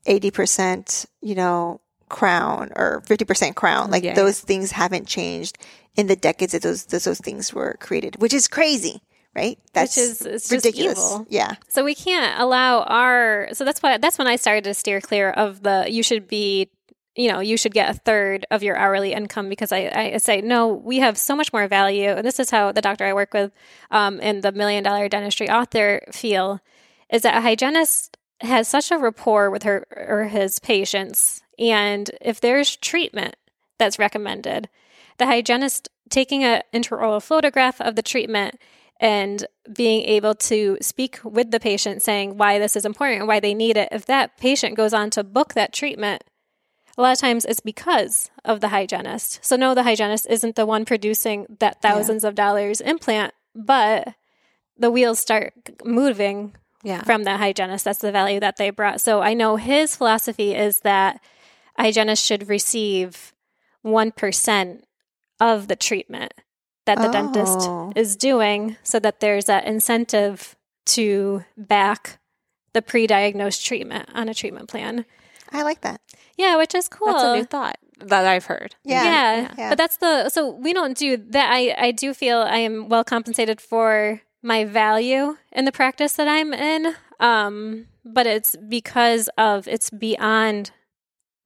80%, 0.07 1.05
you 1.21 1.35
know, 1.35 1.81
crown 2.09 2.71
or 2.75 3.01
50% 3.05 3.55
crown. 3.55 3.91
Like 3.91 4.03
yeah. 4.03 4.13
those 4.13 4.39
things 4.39 4.71
haven't 4.71 5.07
changed 5.07 5.57
in 5.95 6.07
the 6.07 6.15
decades 6.15 6.53
that 6.53 6.61
those, 6.61 6.85
those, 6.85 7.03
those 7.05 7.19
things 7.19 7.53
were 7.53 7.77
created, 7.79 8.21
which 8.21 8.33
is 8.33 8.47
crazy 8.47 9.01
right? 9.35 9.57
That's 9.73 9.97
Which 9.97 10.31
is 10.31 10.51
ridiculous. 10.51 11.19
Yeah. 11.29 11.55
So 11.69 11.83
we 11.83 11.95
can't 11.95 12.39
allow 12.39 12.81
our. 12.83 13.49
So 13.53 13.65
that's 13.65 13.81
why 13.81 13.97
that's 13.97 14.17
when 14.17 14.27
I 14.27 14.35
started 14.35 14.63
to 14.65 14.73
steer 14.73 15.01
clear 15.01 15.29
of 15.29 15.63
the. 15.63 15.85
You 15.89 16.03
should 16.03 16.27
be. 16.27 16.69
You 17.15 17.31
know, 17.31 17.41
you 17.41 17.57
should 17.57 17.75
get 17.75 17.91
a 17.91 17.93
third 17.93 18.47
of 18.49 18.63
your 18.63 18.75
hourly 18.75 19.13
income 19.13 19.47
because 19.47 19.71
I, 19.71 20.13
I 20.13 20.17
say 20.17 20.41
no. 20.41 20.69
We 20.69 20.97
have 20.97 21.15
so 21.15 21.35
much 21.35 21.53
more 21.53 21.67
value, 21.67 22.09
and 22.09 22.25
this 22.25 22.39
is 22.39 22.49
how 22.49 22.71
the 22.71 22.81
doctor 22.81 23.05
I 23.05 23.13
work 23.13 23.35
with, 23.35 23.51
um, 23.91 24.19
and 24.23 24.41
the 24.41 24.51
million 24.51 24.83
dollar 24.83 25.07
dentistry 25.09 25.47
author 25.47 26.01
feel, 26.11 26.59
is 27.09 27.21
that 27.23 27.37
a 27.37 27.41
hygienist 27.41 28.17
has 28.41 28.67
such 28.67 28.91
a 28.91 28.97
rapport 28.97 29.49
with 29.49 29.63
her 29.63 29.85
or 29.95 30.25
his 30.25 30.59
patients, 30.59 31.41
and 31.57 32.09
if 32.21 32.41
there's 32.41 32.75
treatment 32.75 33.35
that's 33.77 33.99
recommended, 33.99 34.69
the 35.17 35.25
hygienist 35.25 35.89
taking 36.09 36.43
an 36.43 36.61
intraoral 36.73 37.21
photograph 37.21 37.79
of 37.81 37.95
the 37.95 38.01
treatment 38.01 38.59
and 38.99 39.45
being 39.71 40.03
able 40.03 40.35
to 40.35 40.77
speak 40.81 41.19
with 41.23 41.51
the 41.51 41.59
patient 41.59 42.01
saying 42.01 42.37
why 42.37 42.59
this 42.59 42.75
is 42.75 42.85
important 42.85 43.19
and 43.19 43.27
why 43.27 43.39
they 43.39 43.53
need 43.53 43.77
it. 43.77 43.89
If 43.91 44.05
that 44.05 44.37
patient 44.37 44.75
goes 44.75 44.93
on 44.93 45.09
to 45.11 45.23
book 45.23 45.53
that 45.53 45.73
treatment, 45.73 46.23
a 46.97 47.01
lot 47.01 47.11
of 47.11 47.19
times 47.19 47.45
it's 47.45 47.59
because 47.59 48.29
of 48.45 48.61
the 48.61 48.69
hygienist. 48.69 49.43
So, 49.43 49.55
no, 49.55 49.73
the 49.73 49.83
hygienist 49.83 50.27
isn't 50.29 50.55
the 50.55 50.65
one 50.65 50.85
producing 50.85 51.57
that 51.59 51.81
thousands 51.81 52.23
yeah. 52.23 52.29
of 52.29 52.35
dollars 52.35 52.81
implant, 52.81 53.33
but 53.55 54.13
the 54.77 54.91
wheels 54.91 55.19
start 55.19 55.53
moving 55.83 56.53
yeah. 56.83 57.03
from 57.03 57.23
that 57.23 57.39
hygienist. 57.39 57.85
That's 57.85 57.99
the 57.99 58.11
value 58.11 58.39
that 58.39 58.57
they 58.57 58.69
brought. 58.69 59.01
So, 59.01 59.21
I 59.21 59.33
know 59.33 59.55
his 59.55 59.95
philosophy 59.95 60.53
is 60.53 60.81
that 60.81 61.21
hygienists 61.77 62.25
should 62.25 62.49
receive 62.49 63.33
1% 63.85 64.81
of 65.39 65.67
the 65.67 65.75
treatment 65.75 66.33
that 66.85 66.97
the 66.97 67.07
oh. 67.07 67.11
dentist 67.11 67.97
is 67.97 68.15
doing 68.15 68.77
so 68.83 68.99
that 68.99 69.19
there's 69.19 69.45
that 69.45 69.65
incentive 69.65 70.55
to 70.85 71.43
back 71.55 72.19
the 72.73 72.81
pre-diagnosed 72.81 73.65
treatment 73.65 74.09
on 74.13 74.27
a 74.27 74.33
treatment 74.33 74.67
plan. 74.67 75.05
I 75.51 75.61
like 75.61 75.81
that. 75.81 76.01
Yeah, 76.37 76.57
which 76.57 76.75
is 76.75 76.87
cool. 76.87 77.07
That's 77.07 77.23
a 77.23 77.35
new 77.35 77.45
thought 77.45 77.77
that 77.99 78.25
I've 78.25 78.45
heard. 78.45 78.75
Yeah. 78.83 79.03
Yeah. 79.03 79.53
yeah. 79.57 79.69
But 79.69 79.77
that's 79.77 79.97
the 79.97 80.29
so 80.29 80.49
we 80.49 80.73
don't 80.73 80.97
do 80.97 81.17
that 81.17 81.51
I 81.51 81.75
I 81.77 81.91
do 81.91 82.13
feel 82.13 82.39
I 82.39 82.57
am 82.57 82.89
well 82.89 83.03
compensated 83.03 83.61
for 83.61 84.21
my 84.43 84.65
value 84.65 85.37
in 85.51 85.65
the 85.65 85.71
practice 85.71 86.13
that 86.13 86.27
I'm 86.27 86.53
in. 86.53 86.95
Um 87.19 87.87
but 88.05 88.27
it's 88.27 88.55
because 88.67 89.29
of 89.37 89.67
it's 89.67 89.89
beyond 89.89 90.71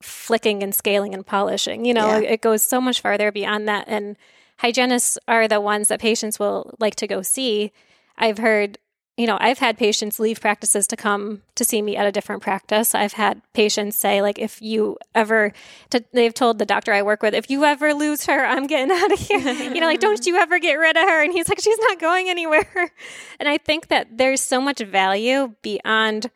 flicking 0.01 0.63
and 0.63 0.73
scaling 0.73 1.13
and 1.13 1.25
polishing. 1.25 1.86
You 1.86 1.93
know, 1.93 2.19
yeah. 2.19 2.29
it 2.29 2.41
goes 2.41 2.63
so 2.63 2.81
much 2.81 3.01
farther 3.01 3.31
beyond 3.31 3.67
that. 3.67 3.86
And 3.88 4.17
hygienists 4.60 5.17
are 5.27 5.47
the 5.47 5.62
ones 5.62 5.88
that 5.88 5.99
patients 5.99 6.39
will 6.39 6.75
like 6.79 6.95
to 6.97 7.07
go 7.07 7.21
see. 7.21 7.71
I've 8.17 8.38
heard, 8.38 8.77
you 9.17 9.25
know, 9.27 9.38
I've 9.41 9.58
had 9.58 9.77
patients 9.77 10.19
leave 10.19 10.39
practices 10.39 10.88
to 10.88 10.95
come 10.95 11.41
to 11.56 11.63
see 11.63 11.82
me 11.82 11.97
at 11.97 12.06
a 12.06 12.12
different 12.12 12.41
practice. 12.43 12.93
I've 12.93 13.13
had 13.13 13.41
patients 13.53 13.97
say, 13.97 14.21
like, 14.21 14.38
if 14.38 14.62
you 14.62 14.97
ever, 15.15 15.53
to, 15.89 16.03
they've 16.13 16.34
told 16.34 16.60
the 16.60 16.65
doctor 16.65 16.93
I 16.93 17.01
work 17.01 17.23
with, 17.23 17.34
if 17.34 17.49
you 17.49 17.65
ever 17.65 17.93
lose 17.93 18.25
her, 18.27 18.45
I'm 18.45 18.67
getting 18.67 18.91
out 18.95 19.12
of 19.12 19.19
here. 19.19 19.39
you 19.39 19.82
know, 19.82 19.88
like, 19.88 19.99
don't 19.99 20.25
you 20.25 20.38
ever 20.38 20.60
get 20.60 20.75
rid 20.75 20.95
of 20.95 21.03
her? 21.03 21.23
And 21.23 21.34
he's 21.34 21.49
like, 21.49 21.60
she's 21.60 21.80
not 21.80 21.99
going 21.99 22.30
anywhere. 22.30 22.69
and 23.39 23.49
I 23.49 23.58
think 23.58 23.88
that 23.88 24.17
there's 24.17 24.41
so 24.41 24.62
much 24.62 24.80
value 24.80 25.56
beyond 25.62 26.30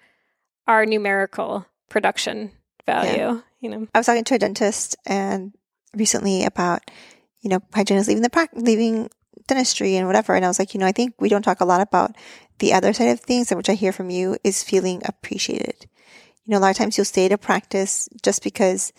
our 0.67 0.85
numerical 0.85 1.67
production 1.87 2.51
value. 2.85 3.17
Yeah 3.17 3.41
you 3.61 3.69
know. 3.69 3.87
I 3.93 3.99
was 3.99 4.07
talking 4.07 4.25
to 4.25 4.35
a 4.35 4.39
dentist 4.39 4.97
and 5.05 5.53
recently 5.95 6.43
about, 6.43 6.81
you 7.41 7.49
know, 7.49 7.61
hygienists 7.73 8.07
leaving 8.07 8.23
the 8.23 8.29
practice, 8.29 8.61
leaving 8.61 9.09
dentistry 9.47 9.95
and 9.95 10.07
whatever. 10.07 10.33
And 10.35 10.43
I 10.43 10.47
was 10.47 10.59
like, 10.59 10.73
you 10.73 10.79
know, 10.79 10.85
I 10.85 10.91
think 10.91 11.15
we 11.19 11.29
don't 11.29 11.43
talk 11.43 11.61
a 11.61 11.65
lot 11.65 11.81
about 11.81 12.15
the 12.61 12.73
other 12.73 12.93
side 12.93 13.09
of 13.09 13.19
things, 13.19 13.51
which 13.51 13.69
I 13.69 13.73
hear 13.73 13.91
from 13.91 14.09
you 14.09 14.37
is 14.43 14.63
feeling 14.63 15.01
appreciated. 15.03 15.87
You 16.45 16.51
know, 16.51 16.59
a 16.59 16.61
lot 16.61 16.71
of 16.71 16.77
times 16.77 16.97
you'll 16.97 17.05
stay 17.05 17.29
a 17.29 17.37
practice 17.37 18.07
just 18.21 18.43
because 18.43 18.93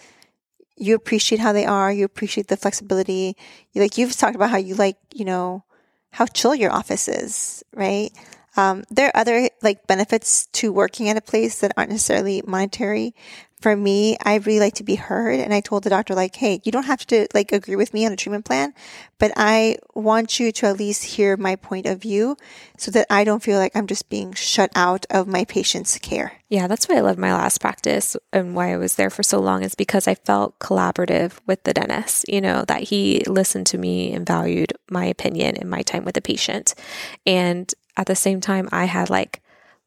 you 0.77 0.95
appreciate 0.95 1.41
how 1.41 1.53
they 1.53 1.65
are, 1.65 1.93
you 1.93 2.05
appreciate 2.05 2.49
the 2.49 2.57
flexibility. 2.57 3.37
You 3.73 3.81
like 3.81 3.97
you've 3.97 4.17
talked 4.17 4.35
about 4.35 4.51
how 4.51 4.59
you 4.59 4.75
like, 4.75 4.97
you 5.15 5.25
know, 5.25 5.65
how 6.11 6.27
chill 6.27 6.55
your 6.55 6.73
office 6.73 7.09
is, 7.09 7.63
right? 7.73 8.11
Um, 8.57 8.85
there 8.91 9.09
are 9.09 9.17
other 9.17 9.49
like 9.63 9.87
benefits 9.87 10.47
to 10.55 10.73
working 10.73 11.09
at 11.09 11.17
a 11.17 11.23
place 11.23 11.61
that 11.61 11.73
aren't 11.77 11.91
necessarily 11.91 12.43
monetary, 12.47 13.15
for 13.63 13.77
me, 13.77 14.17
I 14.25 14.37
really 14.37 14.61
like 14.61 14.75
to 14.75 14.85
be 14.85 14.97
heard. 14.97 15.39
And 15.39 15.55
I 15.55 15.61
told 15.61 15.85
the 15.85 15.91
doctor, 15.91 16.15
like, 16.15 16.35
hey, 16.35 16.61
you 16.65 16.73
don't 16.73 16.85
have 16.85 17.07
to 17.07 17.29
like 17.33 17.53
agree 17.53 17.77
with 17.77 17.95
me 17.95 18.05
on 18.05 18.13
a 18.13 18.17
treatment 18.17 18.45
plan, 18.45 18.75
but 19.19 19.33
I 19.37 19.77
want 19.95 20.41
you 20.41 20.51
to 20.53 20.67
at 20.67 20.79
least 20.79 21.05
hear 21.05 21.37
my 21.37 21.57
point 21.57 21.87
of 21.87 22.03
view 22.03 22.37
so 22.77 22.91
that 22.91 23.07
I 23.09 23.25
don't 23.25 23.43
feel 23.43 23.59
like 23.59 23.77
I'm 23.77 23.87
just 23.87 24.09
being 24.09 24.33
shut 24.33 24.71
out 24.75 25.07
of 25.11 25.29
my 25.29 25.45
patient's 25.45 25.97
care. 25.99 26.33
Yeah, 26.49 26.67
that's 26.67 26.89
why 26.89 26.97
I 26.97 27.01
love 27.01 27.19
my 27.19 27.33
last 27.33 27.61
practice 27.61 28.17
and 28.33 28.55
why 28.55 28.73
I 28.73 28.77
was 28.77 28.97
there 28.97 29.11
for 29.11 29.23
so 29.23 29.39
long 29.39 29.63
is 29.63 29.75
because 29.75 30.09
I 30.09 30.17
felt 30.17 30.59
collaborative 30.59 31.39
with 31.47 31.63
the 31.63 31.73
dentist, 31.73 32.29
you 32.29 32.41
know, 32.41 32.65
that 32.67 32.83
he 32.83 33.23
listened 33.27 33.67
to 33.69 33.79
me 33.79 34.13
and 34.13 34.27
valued 34.27 34.73
my 34.91 35.05
opinion 35.05 35.57
and 35.57 35.71
my 35.71 35.83
time 35.83 36.05
with 36.05 36.15
the 36.15 36.21
patient. 36.21 36.75
And 37.25 37.73
at 37.97 38.07
the 38.07 38.17
same 38.17 38.41
time, 38.41 38.69
I 38.73 38.87
had 38.87 39.09
like 39.09 39.41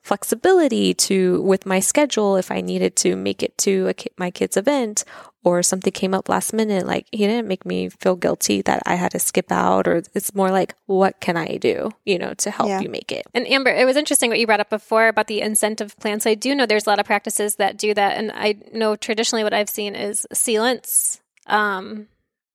flexibility 0.05 0.93
to 0.93 1.41
with 1.41 1.65
my 1.65 1.79
schedule 1.79 2.37
if 2.37 2.51
I 2.51 2.61
needed 2.61 2.95
to 2.97 3.15
make 3.15 3.41
it 3.41 3.57
to 3.59 3.91
ki- 3.95 4.11
my 4.17 4.29
kid's 4.29 4.55
event 4.55 5.03
or 5.43 5.63
something 5.63 5.91
came 5.91 6.13
up 6.13 6.29
last 6.29 6.53
minute. 6.53 6.85
Like 6.85 7.07
he 7.11 7.25
didn't 7.25 7.47
make 7.47 7.65
me 7.65 7.89
feel 7.89 8.15
guilty 8.15 8.61
that 8.63 8.83
I 8.85 8.95
had 8.95 9.11
to 9.11 9.19
skip 9.19 9.51
out, 9.51 9.87
or 9.87 10.03
it's 10.13 10.35
more 10.35 10.51
like, 10.51 10.75
what 10.85 11.19
can 11.19 11.37
I 11.37 11.57
do, 11.57 11.91
you 12.05 12.19
know, 12.19 12.35
to 12.35 12.51
help 12.51 12.69
yeah. 12.69 12.81
you 12.81 12.89
make 12.89 13.11
it. 13.11 13.25
And 13.33 13.47
Amber, 13.47 13.71
it 13.71 13.85
was 13.85 13.97
interesting 13.97 14.29
what 14.29 14.39
you 14.39 14.45
brought 14.45 14.59
up 14.59 14.69
before 14.69 15.07
about 15.07 15.25
the 15.25 15.41
incentive 15.41 15.97
plan. 15.99 16.19
So 16.19 16.29
I 16.29 16.35
do 16.35 16.53
know 16.53 16.67
there's 16.67 16.85
a 16.85 16.89
lot 16.89 16.99
of 16.99 17.07
practices 17.07 17.55
that 17.55 17.77
do 17.77 17.93
that, 17.95 18.17
and 18.17 18.31
I 18.31 18.57
know 18.73 18.95
traditionally 18.95 19.43
what 19.43 19.53
I've 19.53 19.69
seen 19.69 19.95
is 19.95 20.27
sealants, 20.33 21.19
um, 21.47 22.07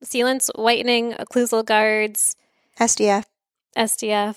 sealants, 0.05 0.51
whitening, 0.55 1.15
occlusal 1.15 1.65
guards, 1.65 2.37
SDF, 2.79 3.25
SDF. 3.77 4.37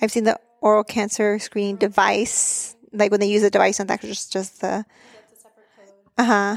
I've 0.00 0.10
seen 0.10 0.24
the 0.24 0.38
oral 0.64 0.82
cancer 0.82 1.38
screening 1.38 1.76
device, 1.76 2.74
like 2.92 3.10
when 3.10 3.20
they 3.20 3.28
use 3.28 3.42
a 3.44 3.50
device 3.50 3.78
on 3.78 3.86
that, 3.86 4.00
just 4.00 4.32
just 4.32 4.62
the 4.62 4.84
uh 6.16 6.24
huh, 6.24 6.56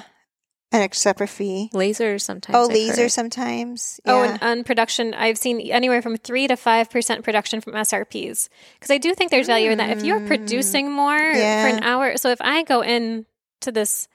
an 0.71 0.81
extra 0.81 1.27
fee. 1.27 1.69
Laser 1.73 2.17
sometimes. 2.17 2.55
Oh, 2.55 2.63
I've 2.63 2.69
laser 2.69 3.03
heard. 3.03 3.11
sometimes. 3.11 3.99
Yeah. 4.05 4.13
Oh, 4.13 4.23
and 4.23 4.41
on 4.41 4.63
production, 4.63 5.13
I've 5.13 5.37
seen 5.37 5.59
anywhere 5.59 6.01
from 6.01 6.17
three 6.17 6.47
to 6.47 6.55
five 6.55 6.89
percent 6.89 7.23
production 7.23 7.61
from 7.61 7.73
SRPs 7.73 8.49
because 8.75 8.89
I 8.89 8.97
do 8.97 9.13
think 9.13 9.29
there's 9.29 9.47
value 9.47 9.69
mm. 9.69 9.73
in 9.73 9.77
that. 9.79 9.97
If 9.97 10.03
you're 10.03 10.25
producing 10.25 10.91
more 10.91 11.17
yeah. 11.17 11.63
for 11.63 11.77
an 11.77 11.83
hour, 11.83 12.17
so 12.17 12.29
if 12.29 12.39
I 12.41 12.63
go 12.63 12.81
in 12.81 13.25
to 13.61 13.71
this 13.71 14.07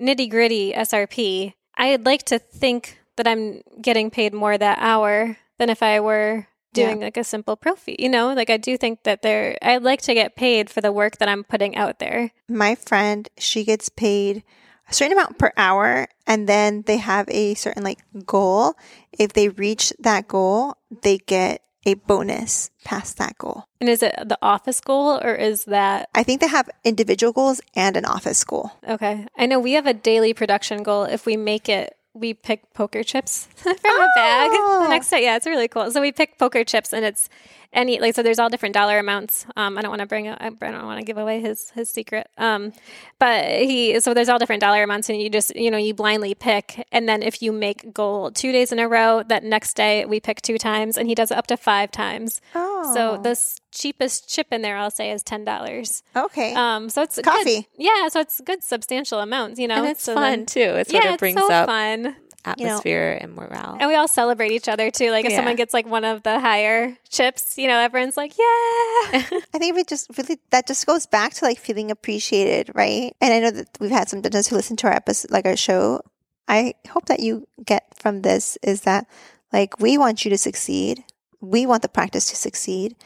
nitty 0.00 0.30
gritty 0.30 0.72
SRP, 0.72 1.54
I'd 1.76 2.04
like 2.04 2.24
to 2.24 2.38
think 2.38 2.98
that 3.16 3.26
I'm 3.26 3.62
getting 3.80 4.10
paid 4.10 4.34
more 4.34 4.56
that 4.56 4.78
hour 4.78 5.36
than 5.58 5.70
if 5.70 5.82
I 5.82 6.00
were 6.00 6.46
doing 6.72 6.98
yeah. 6.98 7.06
like 7.06 7.16
a 7.16 7.24
simple 7.24 7.56
prophy. 7.56 7.96
You 7.98 8.08
know, 8.08 8.32
like 8.34 8.50
I 8.50 8.56
do 8.56 8.76
think 8.76 9.02
that 9.04 9.22
there, 9.22 9.56
I'd 9.62 9.82
like 9.82 10.02
to 10.02 10.14
get 10.14 10.36
paid 10.36 10.70
for 10.70 10.80
the 10.80 10.92
work 10.92 11.18
that 11.18 11.28
I'm 11.28 11.44
putting 11.44 11.76
out 11.76 11.98
there. 11.98 12.32
My 12.48 12.74
friend, 12.74 13.28
she 13.38 13.64
gets 13.64 13.88
paid 13.88 14.42
a 14.88 14.94
certain 14.94 15.12
amount 15.12 15.38
per 15.38 15.52
hour 15.56 16.08
and 16.26 16.48
then 16.48 16.82
they 16.86 16.98
have 16.98 17.28
a 17.28 17.54
certain 17.54 17.82
like 17.82 18.00
goal. 18.26 18.74
If 19.18 19.32
they 19.32 19.48
reach 19.48 19.92
that 20.00 20.28
goal, 20.28 20.76
they 21.02 21.18
get 21.18 21.62
a 21.84 21.94
bonus 21.94 22.70
past 22.84 23.18
that 23.18 23.36
goal. 23.38 23.64
And 23.80 23.88
is 23.88 24.02
it 24.02 24.14
the 24.24 24.38
office 24.40 24.80
goal 24.80 25.18
or 25.22 25.34
is 25.34 25.64
that? 25.64 26.08
I 26.14 26.22
think 26.22 26.40
they 26.40 26.48
have 26.48 26.70
individual 26.84 27.32
goals 27.32 27.60
and 27.74 27.96
an 27.96 28.04
office 28.04 28.44
goal. 28.44 28.70
Okay. 28.88 29.26
I 29.36 29.46
know 29.46 29.58
we 29.58 29.72
have 29.72 29.86
a 29.86 29.94
daily 29.94 30.32
production 30.32 30.82
goal. 30.82 31.04
If 31.04 31.26
we 31.26 31.36
make 31.36 31.68
it, 31.68 31.96
we 32.14 32.34
pick 32.34 32.72
poker 32.74 33.02
chips 33.02 33.48
from 33.56 33.76
oh. 33.84 34.08
a 34.12 34.18
bag. 34.18 34.50
The 34.50 34.56
oh. 34.58 34.86
next 34.88 35.10
day, 35.10 35.22
yeah, 35.24 35.36
it's 35.36 35.46
really 35.46 35.68
cool. 35.68 35.90
So 35.90 36.00
we 36.00 36.12
pick 36.12 36.38
poker 36.38 36.64
chips 36.64 36.92
and 36.92 37.04
it's 37.04 37.28
any 37.72 38.00
like 38.00 38.14
so 38.14 38.22
there's 38.22 38.38
all 38.38 38.48
different 38.48 38.74
dollar 38.74 38.98
amounts. 38.98 39.46
Um, 39.56 39.78
i 39.78 39.82
don't 39.82 39.90
want 39.90 40.00
to 40.00 40.06
bring 40.06 40.28
I 40.28 40.50
don't 40.50 40.84
want 40.84 40.98
to 40.98 41.04
give 41.04 41.18
away 41.18 41.40
his 41.40 41.70
his 41.70 41.90
secret. 41.90 42.28
Um, 42.38 42.72
but 43.18 43.44
he 43.44 43.98
so 44.00 44.14
there's 44.14 44.28
all 44.28 44.38
different 44.38 44.60
dollar 44.60 44.82
amounts 44.82 45.08
and 45.08 45.20
you 45.20 45.30
just 45.30 45.54
you 45.56 45.70
know 45.70 45.78
you 45.78 45.94
blindly 45.94 46.34
pick. 46.34 46.86
And 46.92 47.08
then 47.08 47.22
if 47.22 47.42
you 47.42 47.52
make 47.52 47.92
goal 47.92 48.30
two 48.30 48.52
days 48.52 48.72
in 48.72 48.78
a 48.78 48.88
row 48.88 49.22
that 49.24 49.44
next 49.44 49.74
day 49.74 50.04
we 50.04 50.20
pick 50.20 50.42
two 50.42 50.58
times 50.58 50.96
and 50.96 51.08
he 51.08 51.14
does 51.14 51.30
it 51.30 51.36
up 51.36 51.46
to 51.48 51.56
five 51.56 51.90
times. 51.90 52.40
Oh. 52.54 52.92
so 52.94 53.20
the 53.22 53.38
cheapest 53.70 54.28
chip 54.28 54.48
in 54.50 54.60
there 54.60 54.76
i'll 54.76 54.90
say 54.90 55.10
is 55.10 55.22
ten 55.22 55.44
dollars. 55.44 56.02
Okay. 56.14 56.54
Um 56.54 56.90
so 56.90 57.02
it's 57.02 57.18
coffee 57.22 57.62
good, 57.62 57.66
yeah 57.78 58.08
so 58.08 58.20
it's 58.20 58.40
good 58.42 58.62
substantial 58.62 59.20
amounts 59.20 59.58
you 59.58 59.66
know? 59.66 59.76
And 59.76 59.86
it's 59.86 60.02
so 60.02 60.14
fun 60.14 60.22
then, 60.40 60.46
too 60.46 60.60
it's 60.60 60.92
what 60.92 61.04
yeah, 61.04 61.14
it 61.14 61.18
brings 61.18 61.38
it's 61.38 61.46
so 61.46 61.52
up. 61.52 61.66
fun 61.66 62.14
atmosphere 62.44 63.12
you 63.14 63.20
know, 63.20 63.24
and 63.24 63.34
morale. 63.34 63.76
And 63.80 63.88
we 63.88 63.94
all 63.94 64.08
celebrate 64.08 64.52
each 64.52 64.68
other 64.68 64.90
too. 64.90 65.10
Like 65.10 65.24
if 65.24 65.32
yeah. 65.32 65.38
someone 65.38 65.56
gets 65.56 65.72
like 65.72 65.86
one 65.86 66.04
of 66.04 66.22
the 66.22 66.40
higher 66.40 66.96
chips, 67.08 67.56
you 67.56 67.68
know, 67.68 67.78
everyone's 67.78 68.16
like, 68.16 68.36
yeah. 68.36 68.44
I 69.14 69.58
think 69.58 69.76
we 69.76 69.84
just 69.84 70.10
really, 70.16 70.38
that 70.50 70.66
just 70.66 70.86
goes 70.86 71.06
back 71.06 71.34
to 71.34 71.44
like 71.44 71.58
feeling 71.58 71.90
appreciated, 71.90 72.72
right? 72.74 73.14
And 73.20 73.32
I 73.32 73.40
know 73.40 73.50
that 73.50 73.68
we've 73.80 73.90
had 73.90 74.08
some 74.08 74.20
dentists 74.20 74.50
who 74.50 74.56
listen 74.56 74.76
to 74.78 74.86
our 74.88 74.94
episode, 74.94 75.30
like 75.30 75.46
our 75.46 75.56
show. 75.56 76.02
I 76.48 76.74
hope 76.88 77.06
that 77.06 77.20
you 77.20 77.46
get 77.64 77.86
from 77.94 78.22
this 78.22 78.58
is 78.62 78.82
that 78.82 79.06
like 79.52 79.78
we 79.80 79.96
want 79.96 80.24
you 80.24 80.30
to 80.30 80.38
succeed. 80.38 81.04
We 81.40 81.66
want 81.66 81.82
the 81.82 81.88
practice 81.88 82.26
to 82.30 82.36
succeed. 82.36 82.96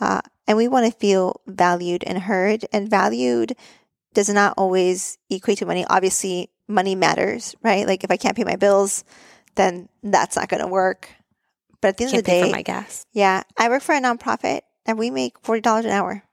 Uh, 0.00 0.20
and 0.46 0.56
we 0.56 0.68
want 0.68 0.90
to 0.90 0.98
feel 0.98 1.40
valued 1.46 2.04
and 2.04 2.18
heard 2.18 2.66
and 2.72 2.88
valued 2.88 3.54
does 4.14 4.28
not 4.28 4.54
always 4.56 5.18
equate 5.28 5.58
to 5.58 5.66
money. 5.66 5.84
Obviously, 5.88 6.50
money 6.68 6.94
matters, 6.94 7.54
right? 7.62 7.86
Like 7.86 8.04
if 8.04 8.10
I 8.10 8.16
can't 8.16 8.36
pay 8.36 8.44
my 8.44 8.56
bills, 8.56 9.04
then 9.54 9.88
that's 10.02 10.36
not 10.36 10.48
going 10.48 10.62
to 10.62 10.66
work. 10.68 11.10
But 11.80 11.88
at 11.88 11.96
the 11.98 12.04
end 12.04 12.12
can't 12.12 12.20
of 12.20 12.24
the 12.24 12.30
day, 12.30 12.42
for 12.42 12.56
my 12.56 12.62
gas. 12.62 13.06
Yeah, 13.12 13.42
I 13.56 13.68
work 13.68 13.82
for 13.82 13.94
a 13.94 14.00
nonprofit 14.00 14.60
and 14.86 14.98
we 14.98 15.10
make 15.10 15.38
forty 15.40 15.60
dollars 15.60 15.84
an 15.84 15.90
hour, 15.90 16.24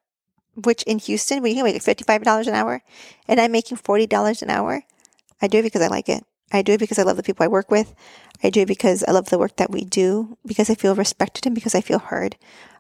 which 0.56 0.84
in 0.84 1.00
Houston 1.00 1.42
we 1.42 1.54
can 1.54 1.64
make 1.64 1.82
fifty 1.82 2.04
five 2.04 2.24
dollars 2.24 2.48
an 2.48 2.56
hour, 2.56 2.82
and 3.28 3.40
I'm 3.40 3.52
making 3.52 3.78
forty 3.78 4.08
dollars 4.08 4.42
an 4.42 4.50
hour. 4.50 4.84
I 5.42 5.48
do 5.48 5.60
it 5.60 5.64
because 5.64 5.82
I 5.82 5.88
like 5.88 6.10
it. 6.10 6.24
I 6.52 6.62
do 6.62 6.74
it 6.74 6.80
because 6.80 7.00
I 7.00 7.04
love 7.04 7.18
the 7.18 7.24
people 7.24 7.44
I 7.44 7.48
work 7.48 7.72
with. 7.72 7.94
I 8.44 8.50
do 8.50 8.62
it 8.62 8.68
because 8.68 9.04
I 9.08 9.12
love 9.12 9.30
the 9.30 9.40
work 9.40 9.58
that 9.58 9.72
we 9.72 9.84
do, 9.84 10.38
because 10.46 10.70
I 10.70 10.76
feel 10.76 10.96
respected 10.96 11.46
and 11.46 11.56
because 11.56 11.76
I 11.76 11.82
feel 11.82 12.00
heard. 12.00 12.38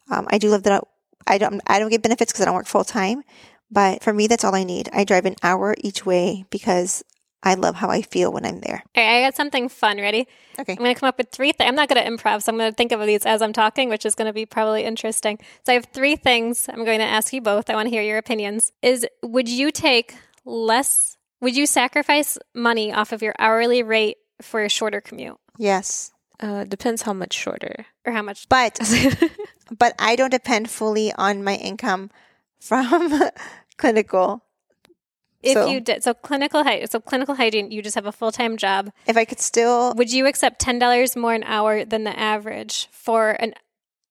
Um, 0.09 0.27
I 0.29 0.37
do 0.37 0.49
love 0.49 0.63
that 0.63 0.83
I 1.27 1.37
don't 1.37 1.61
I 1.67 1.79
don't 1.79 1.89
get 1.89 2.03
benefits 2.03 2.31
because 2.31 2.41
I 2.41 2.45
don't 2.45 2.55
work 2.55 2.67
full 2.67 2.83
time, 2.83 3.23
but 3.71 4.03
for 4.03 4.13
me 4.13 4.27
that's 4.27 4.43
all 4.43 4.55
I 4.55 4.63
need. 4.63 4.89
I 4.93 5.03
drive 5.03 5.25
an 5.25 5.35
hour 5.43 5.75
each 5.79 6.05
way 6.05 6.45
because 6.49 7.03
I 7.43 7.55
love 7.55 7.75
how 7.75 7.89
I 7.89 8.01
feel 8.01 8.31
when 8.31 8.45
I'm 8.45 8.61
there. 8.61 8.83
All 8.95 9.03
right, 9.03 9.17
I 9.17 9.21
got 9.21 9.35
something 9.35 9.67
fun. 9.67 9.97
Ready? 9.97 10.27
Okay. 10.57 10.71
I'm 10.71 10.77
going 10.77 10.95
to 10.95 10.99
come 10.99 11.09
up 11.09 11.17
with 11.17 11.29
three 11.29 11.51
things. 11.51 11.67
I'm 11.67 11.75
not 11.75 11.89
going 11.89 12.03
to 12.03 12.09
improv, 12.09 12.41
so 12.41 12.51
I'm 12.51 12.57
going 12.57 12.71
to 12.71 12.75
think 12.75 12.91
of 12.91 13.05
these 13.05 13.25
as 13.25 13.41
I'm 13.41 13.53
talking, 13.53 13.89
which 13.89 14.05
is 14.05 14.15
going 14.15 14.27
to 14.27 14.33
be 14.33 14.45
probably 14.45 14.83
interesting. 14.83 15.39
So 15.65 15.73
I 15.73 15.75
have 15.75 15.85
three 15.85 16.15
things 16.15 16.69
I'm 16.69 16.85
going 16.85 16.99
to 16.99 17.05
ask 17.05 17.33
you 17.33 17.41
both. 17.41 17.69
I 17.69 17.75
want 17.75 17.87
to 17.87 17.89
hear 17.89 18.01
your 18.01 18.17
opinions. 18.17 18.71
Is 18.81 19.05
would 19.21 19.49
you 19.49 19.71
take 19.71 20.15
less, 20.45 21.17
would 21.41 21.55
you 21.55 21.65
sacrifice 21.65 22.37
money 22.55 22.93
off 22.93 23.11
of 23.11 23.21
your 23.21 23.35
hourly 23.37 23.83
rate 23.83 24.17
for 24.41 24.63
a 24.63 24.69
shorter 24.69 25.01
commute? 25.01 25.37
Yes. 25.57 26.11
Uh, 26.39 26.63
depends 26.63 27.03
how 27.03 27.13
much 27.13 27.33
shorter. 27.33 27.85
Or 28.05 28.13
how 28.13 28.21
much. 28.21 28.47
But, 28.47 28.79
but 29.77 29.95
I 29.99 30.15
don't 30.15 30.31
depend 30.31 30.69
fully 30.69 31.13
on 31.13 31.43
my 31.43 31.55
income 31.55 32.09
from 32.59 33.21
clinical 33.77 34.43
if 35.43 35.53
so, 35.53 35.67
you 35.67 35.79
did 35.79 36.03
so 36.03 36.13
clinical 36.13 36.63
hygiene 36.63 36.87
so 36.87 36.99
clinical 36.99 37.35
hygiene 37.35 37.71
you 37.71 37.81
just 37.81 37.95
have 37.95 38.05
a 38.05 38.11
full-time 38.11 38.57
job 38.57 38.91
if 39.07 39.17
i 39.17 39.25
could 39.25 39.39
still 39.39 39.93
would 39.95 40.11
you 40.11 40.25
accept 40.25 40.63
$10 40.63 41.15
more 41.15 41.33
an 41.33 41.43
hour 41.43 41.85
than 41.85 42.03
the 42.03 42.17
average 42.17 42.87
for 42.91 43.31
an 43.31 43.53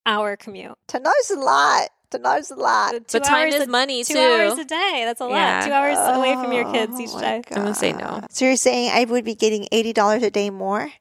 hour 0.07 0.37
commute 0.37 0.77
$10 0.89 1.05
is 1.23 1.31
a 1.31 1.39
lot 1.39 1.89
ten 2.13 2.23
dollars 2.23 2.51
a 2.51 2.55
lot. 2.55 2.95
but 3.11 3.25
time 3.25 3.49
is 3.49 3.63
a, 3.63 3.67
money 3.67 4.05
two 4.05 4.15
too. 4.15 4.21
Two 4.21 4.27
hours 4.27 4.59
a 4.59 4.65
day. 4.65 5.03
That's 5.05 5.21
a 5.21 5.29
yeah. 5.29 5.59
lot. 5.59 5.67
Two 5.67 5.73
hours 5.73 5.97
oh, 5.99 6.21
away 6.21 6.35
from 6.35 6.53
your 6.53 6.67
oh 6.67 6.73
kids 6.73 7.01
each 7.01 7.13
day. 7.13 7.43
God. 7.49 7.59
I'm 7.59 7.63
gonna 7.65 7.75
say 7.75 7.93
no. 7.93 8.21
So 8.31 8.45
you're 8.45 8.57
saying 8.57 8.91
I 8.93 9.05
would 9.05 9.25
be 9.25 9.35
getting 9.35 9.67
eighty 9.73 9.93
dollars 9.93 10.23
a 10.23 10.31
day 10.31 10.51
more, 10.51 10.93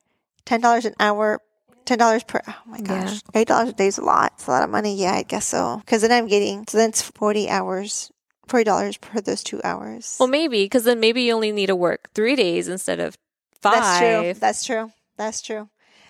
ten 0.46 0.62
dollars 0.62 0.86
an 0.86 0.96
hour, 1.00 1.40
ten 1.86 2.00
dollars 2.00 2.24
per. 2.24 2.42
Oh 2.48 2.56
my 2.66 2.82
gosh, 2.82 3.14
yeah. 3.14 3.42
eight 3.42 3.48
dollars 3.48 3.70
a 3.70 3.74
day 3.74 3.88
is 3.88 3.98
a 3.98 4.04
lot. 4.04 4.34
It's 4.36 4.48
a 4.48 4.52
lot 4.52 4.64
of 4.64 4.70
money. 4.70 4.96
Yeah, 4.96 5.14
I 5.14 5.24
guess 5.24 5.48
so. 5.48 5.78
Because 5.78 6.02
then 6.02 6.12
I'm 6.12 6.28
getting 6.28 6.66
so 6.68 6.78
then 6.78 6.90
it's 6.90 7.02
forty 7.02 7.50
hours 7.50 8.12
forty 8.52 8.64
dollars 8.66 8.98
per 8.98 9.22
those 9.22 9.44
two 9.44 9.62
hours. 9.64 10.18
Well, 10.20 10.28
maybe 10.30 10.66
because 10.66 10.84
then 10.84 11.00
maybe 11.00 11.24
you 11.24 11.34
only 11.34 11.52
need 11.52 11.68
to 11.68 11.76
work 11.76 12.10
three 12.14 12.36
days 12.36 12.68
instead 12.68 13.00
of 13.00 13.18
five. 13.62 13.82
That's 13.82 14.00
true. 14.00 14.34
That's 14.40 14.66
true. 14.66 14.92
That's 15.18 15.42
true. 15.42 15.70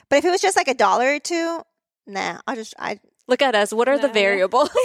But 0.09 0.17
if 0.17 0.25
it 0.25 0.31
was 0.31 0.41
just 0.41 0.57
like 0.57 0.67
a 0.67 0.73
dollar 0.73 1.15
or 1.15 1.19
two, 1.19 1.61
nah, 2.05 2.39
I'll 2.45 2.55
just 2.55 2.73
I 2.77 2.99
Look 3.27 3.41
at 3.41 3.55
us. 3.55 3.71
What 3.71 3.87
are 3.87 3.95
no. 3.95 4.01
the 4.01 4.09
variables? 4.09 4.69
this 4.81 4.83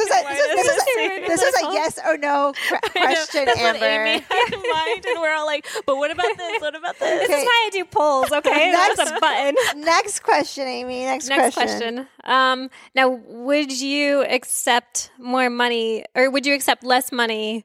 is 0.00 0.10
a, 0.10 0.22
this 0.28 0.66
is, 0.66 0.82
a, 0.82 1.26
this 1.26 1.42
is 1.42 1.54
a 1.62 1.72
yes 1.72 1.98
or 2.04 2.16
no 2.16 2.52
question, 2.92 3.46
That's 3.46 3.58
Amber. 3.58 3.78
What 3.78 3.82
Amy 3.82 4.24
had 4.28 4.52
in 4.52 4.62
mind, 4.70 5.06
and 5.06 5.20
we're 5.20 5.34
all 5.34 5.46
like, 5.46 5.66
"But 5.86 5.96
what 5.96 6.10
about 6.10 6.36
this? 6.36 6.60
What 6.60 6.74
about 6.76 6.98
this?" 6.98 7.24
Okay. 7.24 7.26
This 7.26 7.40
is 7.40 7.44
why 7.44 7.64
I 7.66 7.70
do 7.72 7.84
polls. 7.84 8.30
Okay, 8.32 8.70
next, 8.72 8.96
that's 8.96 9.10
a 9.10 9.20
button. 9.20 9.54
Next 9.80 10.22
question, 10.22 10.66
Amy. 10.66 11.04
Next, 11.04 11.28
next 11.28 11.54
question. 11.54 11.96
question. 11.96 12.08
Um, 12.24 12.70
now, 12.94 13.08
would 13.08 13.72
you 13.72 14.22
accept 14.22 15.10
more 15.18 15.50
money, 15.50 16.04
or 16.14 16.30
would 16.30 16.46
you 16.46 16.54
accept 16.54 16.84
less 16.84 17.10
money 17.10 17.64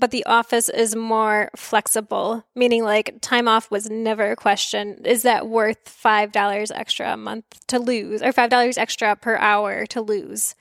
but 0.00 0.10
the 0.10 0.24
office 0.24 0.68
is 0.68 0.96
more 0.96 1.50
flexible, 1.54 2.44
meaning 2.56 2.82
like 2.82 3.20
time 3.20 3.46
off 3.46 3.70
was 3.70 3.88
never 3.90 4.32
a 4.32 4.36
question. 4.36 5.02
Is 5.04 5.22
that 5.22 5.46
worth 5.46 5.84
$5 5.84 6.70
extra 6.74 7.12
a 7.12 7.16
month 7.16 7.44
to 7.68 7.78
lose 7.78 8.22
or 8.22 8.32
$5 8.32 8.78
extra 8.78 9.14
per 9.14 9.36
hour 9.36 9.86
to 9.86 10.00
lose 10.00 10.54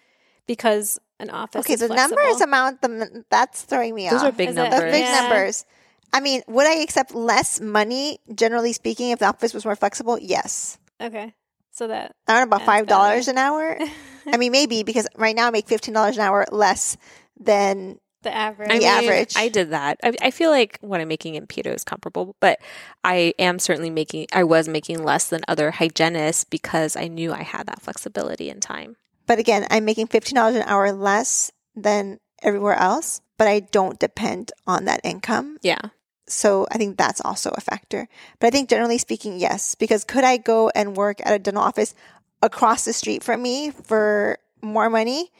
because 0.46 1.00
an 1.20 1.30
office 1.30 1.62
Okay, 1.66 1.76
the 1.76 1.88
flexible? 1.88 2.16
numbers 2.18 2.42
amount 2.42 2.82
the, 2.82 3.26
that's 3.30 3.62
throwing 3.64 3.96
me 3.96 4.10
Those 4.10 4.22
off. 4.22 4.30
are 4.30 4.32
big 4.32 4.50
is 4.50 4.56
numbers. 4.56 4.80
Those 4.80 4.92
big 4.92 5.04
yeah. 5.04 5.22
numbers. 5.22 5.66
I 6.12 6.22
mean, 6.22 6.42
would 6.48 6.68
I 6.68 6.82
accept 6.82 7.14
less 7.14 7.62
money 7.62 8.20
generally 8.34 8.74
speaking 8.74 9.12
if 9.12 9.20
the 9.20 9.28
office 9.28 9.54
was 9.54 9.64
more 9.66 9.76
flexible? 9.76 10.18
Yes. 10.20 10.78
Okay. 11.02 11.34
So 11.72 11.88
that 11.88 12.14
I 12.28 12.34
don't 12.34 12.50
know 12.50 12.56
about 12.56 12.66
five 12.66 12.88
dollars 12.88 13.28
an 13.30 13.38
hour. 13.38 13.78
I 14.28 14.38
mean, 14.38 14.52
maybe 14.52 14.84
because 14.84 15.08
right 15.16 15.36
now 15.36 15.48
I 15.48 15.52
make 15.52 15.68
fifteen 15.68 15.94
dollars 15.94 16.18
an 16.18 16.24
hour 16.24 16.46
less 16.52 16.98
than 17.40 18.00
the 18.22 18.34
average. 18.34 18.70
I 18.70 18.74
the 18.76 18.80
mean, 18.80 18.88
average. 18.88 19.34
I 19.36 19.50
did 19.50 19.70
that. 19.72 20.00
I, 20.04 20.14
I, 20.22 20.32
feel 20.32 20.50
like 20.50 20.78
what 20.82 21.00
I'm 21.00 21.08
making 21.08 21.36
in 21.36 21.48
Peto 21.48 21.72
is 21.72 21.84
comparable, 21.84 22.36
but 22.40 22.60
I 23.04 23.34
am 23.40 23.60
certainly 23.60 23.90
making, 23.90 24.28
I 24.34 24.44
was 24.44 24.68
making 24.68 25.04
less 25.04 25.30
than 25.30 25.42
other 25.48 25.72
hygienists 25.72 26.44
because 26.44 26.96
I 26.96 27.08
knew 27.08 27.32
I 27.32 27.44
had 27.44 27.68
that 27.68 27.82
flexibility 27.82 28.50
in 28.50 28.60
time. 28.60 28.98
But 29.26 29.40
again, 29.40 29.68
I'm 29.70 29.86
making 29.86 30.08
$15 30.08 30.56
an 30.56 30.64
hour 30.64 30.92
less 30.92 31.52
than 31.76 32.20
everywhere 32.42 32.76
else, 32.76 33.22
but 33.38 33.48
I 33.48 33.62
don't 33.62 34.00
depend 34.00 34.52
on 34.68 34.86
that 34.86 35.02
income. 35.04 35.58
Yeah. 35.62 35.80
So 36.28 36.68
I 36.72 36.78
think 36.78 36.98
that's 36.98 37.22
also 37.22 37.52
a 37.56 37.62
factor. 37.62 38.08
But 38.40 38.48
I 38.48 38.50
think 38.52 38.70
generally 38.70 38.98
speaking, 38.98 39.40
yes, 39.40 39.76
because 39.76 40.04
could 40.04 40.24
I 40.24 40.38
go 40.38 40.70
and 40.70 40.96
work 40.96 41.20
at 41.26 41.34
a 41.34 41.40
dental 41.40 41.64
office 41.64 41.96
across 42.42 42.86
the 42.86 42.94
street 42.94 43.24
from 43.24 43.42
me 43.42 43.72
for 43.72 44.38
more 44.62 44.90
money? 44.90 45.32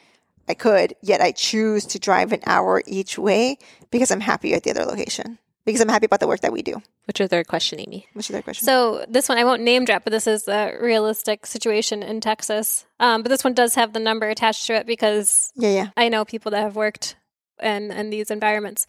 I 0.50 0.54
could, 0.54 0.94
yet 1.00 1.20
I 1.20 1.32
choose 1.32 1.86
to 1.86 1.98
drive 1.98 2.32
an 2.32 2.40
hour 2.44 2.82
each 2.86 3.18
way 3.18 3.56
because 3.90 4.10
I'm 4.10 4.20
happy 4.20 4.52
at 4.52 4.64
the 4.64 4.70
other 4.70 4.84
location. 4.84 5.38
Because 5.64 5.80
I'm 5.80 5.88
happy 5.88 6.06
about 6.06 6.20
the 6.20 6.26
work 6.26 6.40
that 6.40 6.52
we 6.52 6.62
do. 6.62 6.82
What's 7.04 7.20
your 7.20 7.28
third 7.28 7.46
question, 7.46 7.78
Amy? 7.80 8.06
What's 8.14 8.28
your 8.28 8.38
third 8.38 8.44
question? 8.44 8.64
So 8.66 9.04
this 9.08 9.28
one 9.28 9.38
I 9.38 9.44
won't 9.44 9.62
name 9.62 9.84
drop, 9.84 10.04
but 10.04 10.10
this 10.10 10.26
is 10.26 10.48
a 10.48 10.76
realistic 10.80 11.46
situation 11.46 12.02
in 12.02 12.20
Texas. 12.20 12.86
Um, 12.98 13.22
but 13.22 13.28
this 13.28 13.44
one 13.44 13.54
does 13.54 13.74
have 13.74 13.92
the 13.92 14.00
number 14.00 14.28
attached 14.28 14.66
to 14.66 14.74
it 14.74 14.86
because 14.86 15.52
yeah, 15.54 15.70
yeah. 15.70 15.88
I 15.96 16.08
know 16.08 16.24
people 16.24 16.50
that 16.52 16.62
have 16.62 16.76
worked 16.76 17.16
in 17.62 17.90
in 17.92 18.10
these 18.10 18.30
environments. 18.30 18.86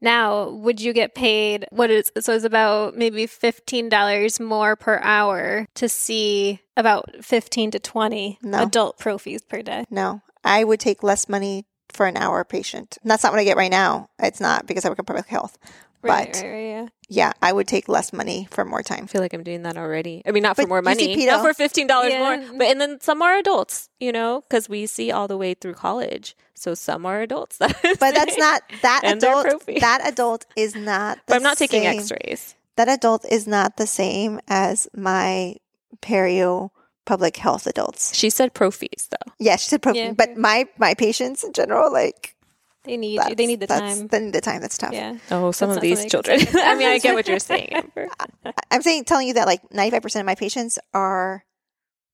Now, 0.00 0.48
would 0.48 0.80
you 0.80 0.92
get 0.92 1.14
paid 1.14 1.66
what 1.70 1.90
is 1.90 2.10
so 2.18 2.34
it's 2.34 2.44
about 2.44 2.96
maybe 2.96 3.26
fifteen 3.26 3.88
dollars 3.88 4.40
more 4.40 4.74
per 4.74 4.98
hour 5.02 5.66
to 5.74 5.88
see 5.88 6.60
about 6.76 7.24
fifteen 7.24 7.70
to 7.70 7.78
twenty 7.78 8.38
no. 8.42 8.62
adult 8.62 8.98
prophies 8.98 9.46
per 9.46 9.62
day? 9.62 9.84
No, 9.90 10.20
I 10.44 10.64
would 10.64 10.80
take 10.80 11.02
less 11.02 11.28
money 11.28 11.66
for 11.92 12.06
an 12.06 12.16
hour 12.16 12.44
patient. 12.44 12.98
And 13.02 13.10
that's 13.10 13.22
not 13.22 13.32
what 13.32 13.38
I 13.38 13.44
get 13.44 13.56
right 13.56 13.70
now. 13.70 14.08
It's 14.18 14.40
not 14.40 14.66
because 14.66 14.84
I 14.84 14.88
work 14.88 14.98
in 14.98 15.04
public 15.04 15.26
health. 15.26 15.58
Right, 16.02 16.32
but 16.32 16.42
right, 16.42 16.50
right, 16.50 16.66
yeah. 16.66 16.86
yeah, 17.08 17.32
I 17.40 17.52
would 17.52 17.68
take 17.68 17.88
less 17.88 18.12
money 18.12 18.48
for 18.50 18.64
more 18.64 18.82
time. 18.82 19.04
I 19.04 19.06
feel 19.06 19.20
like 19.20 19.32
I'm 19.32 19.44
doing 19.44 19.62
that 19.62 19.76
already. 19.76 20.20
I 20.26 20.32
mean, 20.32 20.42
not 20.42 20.56
for 20.56 20.62
but 20.62 20.68
more 20.68 20.82
money, 20.82 21.26
not 21.26 21.42
for 21.42 21.54
fifteen 21.54 21.86
dollars 21.86 22.10
yeah. 22.12 22.18
more, 22.18 22.58
but 22.58 22.66
and 22.66 22.80
then 22.80 23.00
some 23.00 23.22
are 23.22 23.36
adults, 23.36 23.88
you 24.00 24.10
know, 24.10 24.40
because 24.40 24.68
we 24.68 24.86
see 24.86 25.12
all 25.12 25.28
the 25.28 25.36
way 25.36 25.54
through 25.54 25.74
college. 25.74 26.34
So 26.54 26.74
some 26.74 27.06
are 27.06 27.20
adults. 27.20 27.58
but 27.60 28.00
that's 28.00 28.36
not 28.36 28.62
that 28.82 29.02
adult. 29.04 29.64
That 29.66 30.00
adult 30.04 30.46
is 30.56 30.74
not. 30.74 31.20
but 31.28 31.36
I'm 31.36 31.42
not 31.44 31.58
same. 31.58 31.68
taking 31.68 31.86
X-rays. 31.86 32.56
That 32.76 32.88
adult 32.88 33.24
is 33.30 33.46
not 33.46 33.76
the 33.76 33.86
same 33.86 34.40
as 34.48 34.88
my 34.92 35.56
perio 36.00 36.70
public 37.04 37.36
health 37.36 37.66
adults. 37.66 38.14
She 38.14 38.30
said 38.30 38.54
prophies 38.54 39.08
though. 39.08 39.32
Yeah, 39.38 39.56
she 39.56 39.68
said 39.68 39.82
prophies. 39.82 39.96
Yeah, 39.96 40.12
but 40.12 40.36
my 40.36 40.66
my 40.78 40.94
patients 40.94 41.44
in 41.44 41.52
general, 41.52 41.92
like 41.92 42.36
they 42.84 42.96
need 42.96 43.20
you. 43.28 43.34
They 43.34 43.46
need 43.46 43.60
the 43.60 43.66
time. 43.66 44.08
They 44.08 44.20
need 44.20 44.34
the 44.34 44.40
time. 44.40 44.60
That's 44.60 44.76
tough. 44.76 44.92
Yeah. 44.92 45.18
Oh, 45.30 45.52
some 45.52 45.68
that's 45.68 45.76
of 45.76 45.82
these 45.82 46.04
children. 46.06 46.40
I 46.54 46.74
mean, 46.74 46.88
I 46.88 46.98
get 46.98 47.14
what 47.14 47.28
you're 47.28 47.38
saying. 47.52 47.92
I'm 48.70 48.82
saying, 48.82 49.04
telling 49.04 49.28
you 49.28 49.34
that 49.34 49.46
like 49.46 49.72
95 49.72 50.02
percent 50.02 50.20
of 50.22 50.26
my 50.26 50.34
patients 50.34 50.78
are 50.92 51.44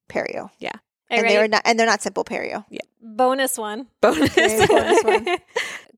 perio. 0.08 0.50
Yeah. 0.58 0.72
And 1.10 1.26
they're 1.26 1.48
not, 1.48 1.62
and 1.64 1.78
they're 1.78 1.86
not 1.86 2.02
simple 2.02 2.22
perio. 2.22 2.66
Yeah. 2.68 2.80
Bonus 3.00 3.56
one. 3.56 3.86
Bonus. 4.02 4.34
bonus 4.34 5.04
one. 5.04 5.38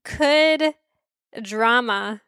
Could 0.05 0.75
drama 1.43 2.23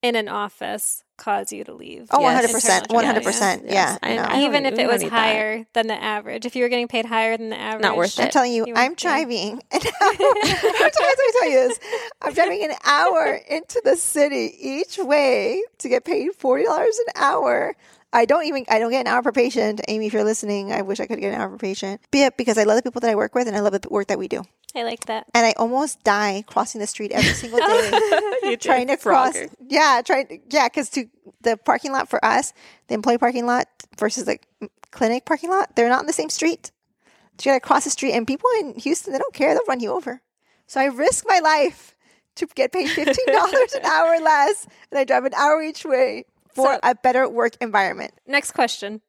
in 0.00 0.16
an 0.16 0.28
office 0.28 1.03
cause 1.16 1.52
you 1.52 1.64
to 1.64 1.72
leave. 1.72 2.08
Oh, 2.10 2.20
yes. 2.20 2.52
100%. 2.52 2.88
100%. 2.88 3.70
Yeah. 3.70 3.98
yeah. 4.02 4.38
Even 4.40 4.66
if 4.66 4.78
it 4.78 4.86
was 4.86 5.02
higher 5.02 5.58
that. 5.58 5.72
than 5.72 5.86
the 5.86 6.02
average. 6.02 6.46
If 6.46 6.56
you 6.56 6.62
were 6.62 6.68
getting 6.68 6.88
paid 6.88 7.04
higher 7.04 7.36
than 7.36 7.50
the 7.50 7.58
average. 7.58 7.82
Not 7.82 7.96
worth 7.96 8.18
it. 8.18 8.24
I'm 8.24 8.30
telling 8.30 8.52
you, 8.52 8.64
you 8.66 8.74
I'm 8.76 8.94
driving 8.94 9.62
an 9.70 9.80
hour. 10.02 10.10
I'm 10.10 10.90
tell 10.90 11.50
you 11.50 11.68
this. 11.68 11.80
I'm 12.22 12.34
driving 12.34 12.64
an 12.64 12.74
hour 12.84 13.40
into 13.48 13.80
the 13.84 13.96
city 13.96 14.54
each 14.58 14.98
way 14.98 15.62
to 15.78 15.88
get 15.88 16.04
paid 16.04 16.30
$40 16.38 16.64
an 16.66 16.92
hour. 17.16 17.76
I 18.14 18.26
don't 18.26 18.46
even 18.46 18.64
I 18.70 18.78
don't 18.78 18.92
get 18.92 19.00
an 19.00 19.08
hour 19.08 19.22
per 19.22 19.32
patient. 19.32 19.80
Amy, 19.88 20.06
if 20.06 20.12
you're 20.12 20.24
listening, 20.24 20.72
I 20.72 20.82
wish 20.82 21.00
I 21.00 21.06
could 21.06 21.20
get 21.20 21.34
an 21.34 21.40
hour 21.40 21.50
per 21.50 21.58
patient. 21.58 22.00
Because 22.12 22.56
I 22.56 22.62
love 22.62 22.76
the 22.76 22.82
people 22.82 23.00
that 23.00 23.10
I 23.10 23.16
work 23.16 23.34
with 23.34 23.48
and 23.48 23.56
I 23.56 23.60
love 23.60 23.72
the 23.72 23.88
work 23.90 24.06
that 24.06 24.18
we 24.18 24.28
do. 24.28 24.44
I 24.74 24.84
like 24.84 25.06
that. 25.06 25.26
And 25.34 25.44
I 25.44 25.52
almost 25.56 26.02
die 26.04 26.44
crossing 26.46 26.80
the 26.80 26.86
street 26.86 27.10
every 27.12 27.32
single 27.34 27.58
day. 27.58 27.90
you 28.44 28.56
trying 28.60 28.86
to 28.86 28.96
cross. 28.96 29.36
Yeah, 29.68 30.00
trying. 30.04 30.42
Yeah, 30.48 30.68
because 30.68 30.90
to 30.90 31.06
the 31.42 31.56
parking 31.56 31.92
lot 31.92 32.08
for 32.08 32.24
us, 32.24 32.52
the 32.88 32.94
employee 32.94 33.18
parking 33.18 33.46
lot 33.46 33.66
versus 33.98 34.24
the 34.24 34.38
clinic 34.90 35.24
parking 35.24 35.50
lot, 35.50 35.74
they're 35.74 35.88
not 35.88 36.00
in 36.00 36.06
the 36.06 36.12
same 36.12 36.30
street. 36.30 36.70
So 37.38 37.50
you 37.50 37.54
got 37.54 37.62
to 37.62 37.66
cross 37.66 37.84
the 37.84 37.90
street, 37.90 38.12
and 38.12 38.26
people 38.26 38.48
in 38.60 38.74
Houston, 38.78 39.12
they 39.12 39.18
don't 39.18 39.34
care; 39.34 39.54
they'll 39.54 39.64
run 39.66 39.80
you 39.80 39.90
over. 39.90 40.22
So 40.66 40.80
I 40.80 40.86
risk 40.86 41.24
my 41.26 41.40
life 41.40 41.96
to 42.36 42.46
get 42.46 42.72
paid 42.72 42.88
fifteen 42.90 43.32
dollars 43.32 43.74
an 43.74 43.84
hour 43.84 44.20
less, 44.20 44.66
and 44.90 44.98
I 44.98 45.04
drive 45.04 45.24
an 45.24 45.34
hour 45.34 45.62
each 45.62 45.84
way 45.84 46.26
for 46.54 46.74
so, 46.74 46.80
a 46.82 46.94
better 46.94 47.28
work 47.28 47.56
environment. 47.60 48.12
Next 48.26 48.52
question: 48.52 49.00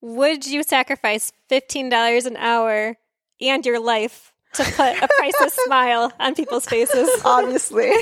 Would 0.00 0.46
you 0.46 0.62
sacrifice 0.62 1.32
fifteen 1.48 1.88
dollars 1.88 2.26
an 2.26 2.36
hour 2.36 2.96
and 3.40 3.66
your 3.66 3.80
life 3.80 4.32
to 4.54 4.64
put 4.64 5.02
a 5.02 5.08
priceless 5.08 5.54
smile 5.64 6.12
on 6.20 6.34
people's 6.34 6.66
faces. 6.66 7.08
Obviously. 7.24 7.90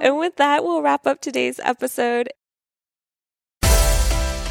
and 0.00 0.16
with 0.16 0.36
that, 0.36 0.62
we'll 0.64 0.82
wrap 0.82 1.06
up 1.06 1.20
today's 1.20 1.60
episode. 1.60 2.28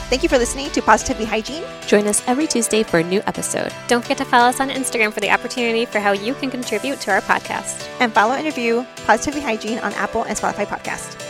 Thank 0.09 0.23
you 0.23 0.29
for 0.29 0.37
listening 0.37 0.69
to 0.71 0.81
Positively 0.81 1.25
Hygiene. 1.25 1.65
Join 1.85 2.07
us 2.07 2.23
every 2.27 2.47
Tuesday 2.47 2.81
for 2.81 2.99
a 2.99 3.03
new 3.03 3.21
episode. 3.27 3.73
Don't 3.89 4.01
forget 4.01 4.17
to 4.19 4.25
follow 4.25 4.47
us 4.47 4.61
on 4.61 4.69
Instagram 4.69 5.11
for 5.11 5.19
the 5.19 5.29
opportunity 5.29 5.85
for 5.85 5.99
how 5.99 6.13
you 6.13 6.33
can 6.33 6.49
contribute 6.49 7.01
to 7.01 7.11
our 7.11 7.19
podcast. 7.19 7.85
And 7.99 8.13
follow 8.13 8.33
and 8.33 8.45
review 8.45 8.87
Positively 9.05 9.41
Hygiene 9.41 9.79
on 9.79 9.91
Apple 9.93 10.23
and 10.23 10.37
Spotify 10.37 10.65
podcast. 10.65 11.26